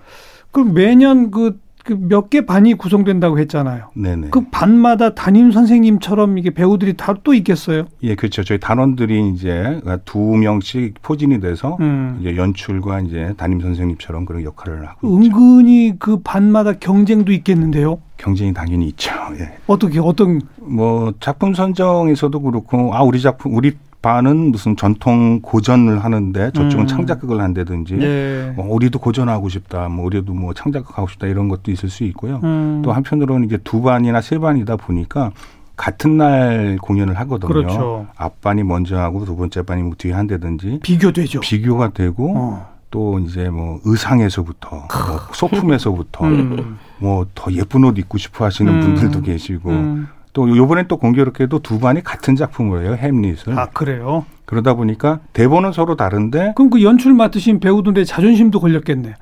그럼 0.52 0.74
매년 0.74 1.30
그 1.32 1.58
몇 1.92 2.30
개 2.30 2.46
반이 2.46 2.74
구성된다고 2.74 3.38
했잖아요. 3.40 3.90
네네. 3.94 4.28
그 4.30 4.46
반마다 4.50 5.14
담임 5.14 5.52
선생님처럼 5.52 6.38
이게 6.38 6.50
배우들이 6.50 6.94
다 6.96 7.14
또 7.22 7.32
있겠어요? 7.34 7.84
예, 8.02 8.14
그렇죠. 8.14 8.42
저희 8.42 8.58
단원들이 8.58 9.30
이제 9.30 9.80
두 10.04 10.18
명씩 10.18 11.00
포진이 11.02 11.40
돼서 11.40 11.76
음. 11.80 12.18
이제 12.20 12.36
연출과 12.36 13.00
이제 13.00 13.32
담임 13.36 13.60
선생님처럼 13.60 14.24
그런 14.24 14.42
역할을 14.42 14.86
하고 14.86 15.06
있죠. 15.06 15.16
은근히 15.36 15.94
그 15.98 16.18
반마다 16.22 16.72
경쟁도 16.72 17.32
있겠는데요. 17.32 17.98
경쟁이 18.16 18.52
당연히 18.52 18.88
있죠. 18.88 19.10
예. 19.38 19.56
어떻게 19.66 20.00
어떤 20.00 20.40
뭐 20.60 21.12
작품 21.20 21.54
선정에서도 21.54 22.40
그렇고 22.40 22.94
아 22.94 23.02
우리 23.02 23.20
작품 23.20 23.54
우리 23.56 23.72
반은 24.04 24.52
무슨 24.52 24.76
전통 24.76 25.40
고전을 25.40 26.04
하는데 26.04 26.50
저쪽은 26.52 26.84
음. 26.84 26.86
창작극을 26.86 27.40
한다든지 27.40 27.96
예. 28.02 28.52
뭐 28.54 28.70
우리도 28.74 28.98
고전하고 28.98 29.48
싶다, 29.48 29.88
뭐 29.88 30.04
우리도 30.04 30.34
뭐 30.34 30.52
창작극하고 30.52 31.08
싶다 31.08 31.26
이런 31.26 31.48
것도 31.48 31.70
있을 31.70 31.88
수 31.88 32.04
있고요. 32.04 32.38
음. 32.44 32.82
또 32.84 32.92
한편으로는 32.92 33.46
이제 33.46 33.58
두 33.64 33.80
반이나 33.80 34.20
세 34.20 34.38
반이다 34.38 34.76
보니까 34.76 35.32
같은 35.74 36.18
날 36.18 36.76
공연을 36.82 37.14
하거든요. 37.20 37.48
그렇죠. 37.48 38.06
앞반이 38.16 38.62
먼저 38.62 38.98
하고 38.98 39.24
두 39.24 39.36
번째 39.36 39.62
반이 39.62 39.82
뭐 39.82 39.94
뒤에 39.96 40.12
한다든지 40.12 40.80
비교되죠. 40.82 41.40
비교가 41.40 41.88
되고 41.88 42.34
어. 42.36 42.66
또 42.90 43.18
이제 43.20 43.48
뭐 43.48 43.80
의상에서부터 43.84 44.70
뭐 44.70 44.86
소품에서부터 45.32 46.26
음. 46.26 46.78
뭐더 46.98 47.52
예쁜 47.52 47.84
옷 47.84 47.98
입고 47.98 48.18
싶어 48.18 48.44
하시는 48.44 48.70
음. 48.70 48.80
분들도 48.80 49.22
계시고 49.22 49.70
음. 49.70 50.08
또 50.34 50.54
요번엔 50.54 50.88
또 50.88 50.98
공교롭게도 50.98 51.60
두 51.60 51.78
반이 51.78 52.02
같은 52.02 52.36
작품을 52.36 52.84
해요 52.84 52.94
햄릿을 52.94 53.56
아 53.56 53.66
그래요? 53.66 54.26
그러다 54.44 54.74
보니까 54.74 55.20
대본은 55.32 55.72
서로 55.72 55.96
다른데 55.96 56.52
그럼 56.56 56.70
그 56.70 56.82
연출 56.82 57.14
맡으신 57.14 57.60
배우들의 57.60 58.04
자존심도 58.04 58.60
걸렸겠네. 58.60 59.14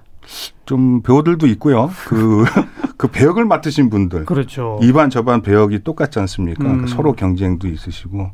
좀 0.66 1.02
배우들도 1.02 1.46
있고요 1.48 1.90
그 2.06 2.44
그 2.96 3.08
배역을 3.08 3.44
맡으신 3.44 3.90
분들 3.90 4.24
그렇죠. 4.24 4.80
이반 4.82 5.10
저반 5.10 5.42
배역이 5.42 5.84
똑같지 5.84 6.18
않습니까? 6.20 6.64
음. 6.64 6.68
그러니까 6.68 6.86
서로 6.96 7.12
경쟁도 7.12 7.68
있으시고 7.68 8.30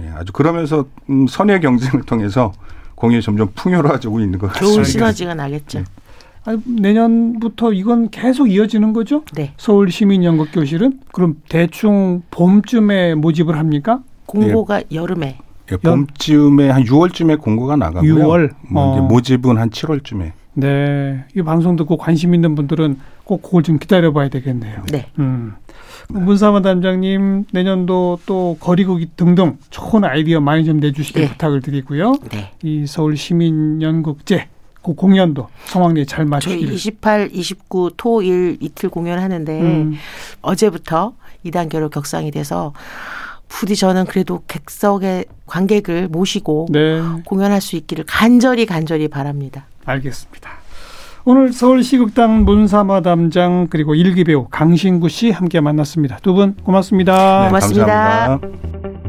예, 0.00 0.08
아주 0.14 0.32
그러면서 0.32 0.84
음, 1.08 1.26
선의 1.26 1.60
경쟁을 1.60 2.02
통해서 2.04 2.52
공연이 2.96 3.22
점점 3.22 3.48
풍요로워지고 3.54 4.20
있는 4.20 4.38
것 4.38 4.52
좋은 4.54 4.76
같습니다. 4.76 4.84
시너지가 4.90 5.34
나겠죠. 5.34 5.84
아니, 6.44 6.60
내년부터 6.64 7.72
이건 7.72 8.10
계속 8.10 8.50
이어지는 8.50 8.92
거죠? 8.92 9.22
네. 9.34 9.52
서울 9.56 9.90
시민연극교실은 9.90 11.00
그럼 11.12 11.36
대충 11.48 12.22
봄쯤에 12.30 13.14
모집을 13.14 13.58
합니까? 13.58 14.02
공고가 14.26 14.82
여름에 14.92 15.38
예, 15.72 15.76
봄쯤에 15.76 16.70
한 16.70 16.84
6월쯤에 16.84 17.40
공고가 17.40 17.76
나가고요. 17.76 18.14
6월? 18.14 18.50
뭐 18.70 18.92
이제 18.92 19.00
어. 19.00 19.02
모집은 19.02 19.58
한 19.58 19.70
7월쯤에. 19.70 20.32
네, 20.54 21.24
이 21.36 21.42
방송 21.42 21.76
듣고 21.76 21.96
관심 21.96 22.34
있는 22.34 22.54
분들은 22.54 22.98
꼭 23.24 23.42
그걸 23.42 23.62
좀 23.62 23.78
기다려봐야 23.78 24.28
되겠네요. 24.28 24.82
네. 24.90 25.06
음. 25.18 25.54
문사만 26.08 26.62
담장님 26.62 27.44
내년도 27.52 28.18
또 28.26 28.56
거리극 28.58 29.16
등등 29.16 29.58
좋은 29.70 30.04
아이디어 30.04 30.40
많이 30.40 30.64
좀 30.64 30.80
내주시길 30.80 31.22
네. 31.22 31.28
부탁을 31.30 31.60
드리고요. 31.60 32.14
네. 32.32 32.50
이 32.62 32.86
서울 32.86 33.16
시민연극제 33.16 34.48
그 34.82 34.94
공연도 34.94 35.48
성황리에 35.66 36.04
잘 36.06 36.24
마치기를. 36.24 36.72
28, 36.72 37.30
29 37.32 37.90
토 37.96 38.22
일 38.22 38.56
이틀 38.60 38.88
공연하는데 38.88 39.60
음. 39.60 39.94
어제부터 40.42 41.12
2단계로 41.44 41.90
격상이 41.90 42.30
돼서 42.30 42.72
부디 43.48 43.74
저는 43.76 44.04
그래도 44.06 44.42
객석의 44.46 45.24
관객을 45.46 46.08
모시고 46.08 46.68
네, 46.70 47.00
공연할 47.24 47.60
수 47.60 47.76
있기를 47.76 48.04
간절히 48.06 48.64
간절히 48.66 49.08
바랍니다. 49.08 49.66
알겠습니다. 49.84 50.50
오늘 51.24 51.52
서울시극단 51.52 52.44
문사마 52.44 53.02
담장 53.02 53.66
그리고 53.68 53.94
일기 53.94 54.24
배우 54.24 54.46
강신구 54.48 55.08
씨 55.08 55.30
함께 55.30 55.60
만났습니다. 55.60 56.18
두 56.22 56.32
분 56.34 56.54
고맙습니다. 56.62 57.46
고맙습니다. 57.48 57.84
네, 57.86 57.92
감사합니다. 57.92 58.99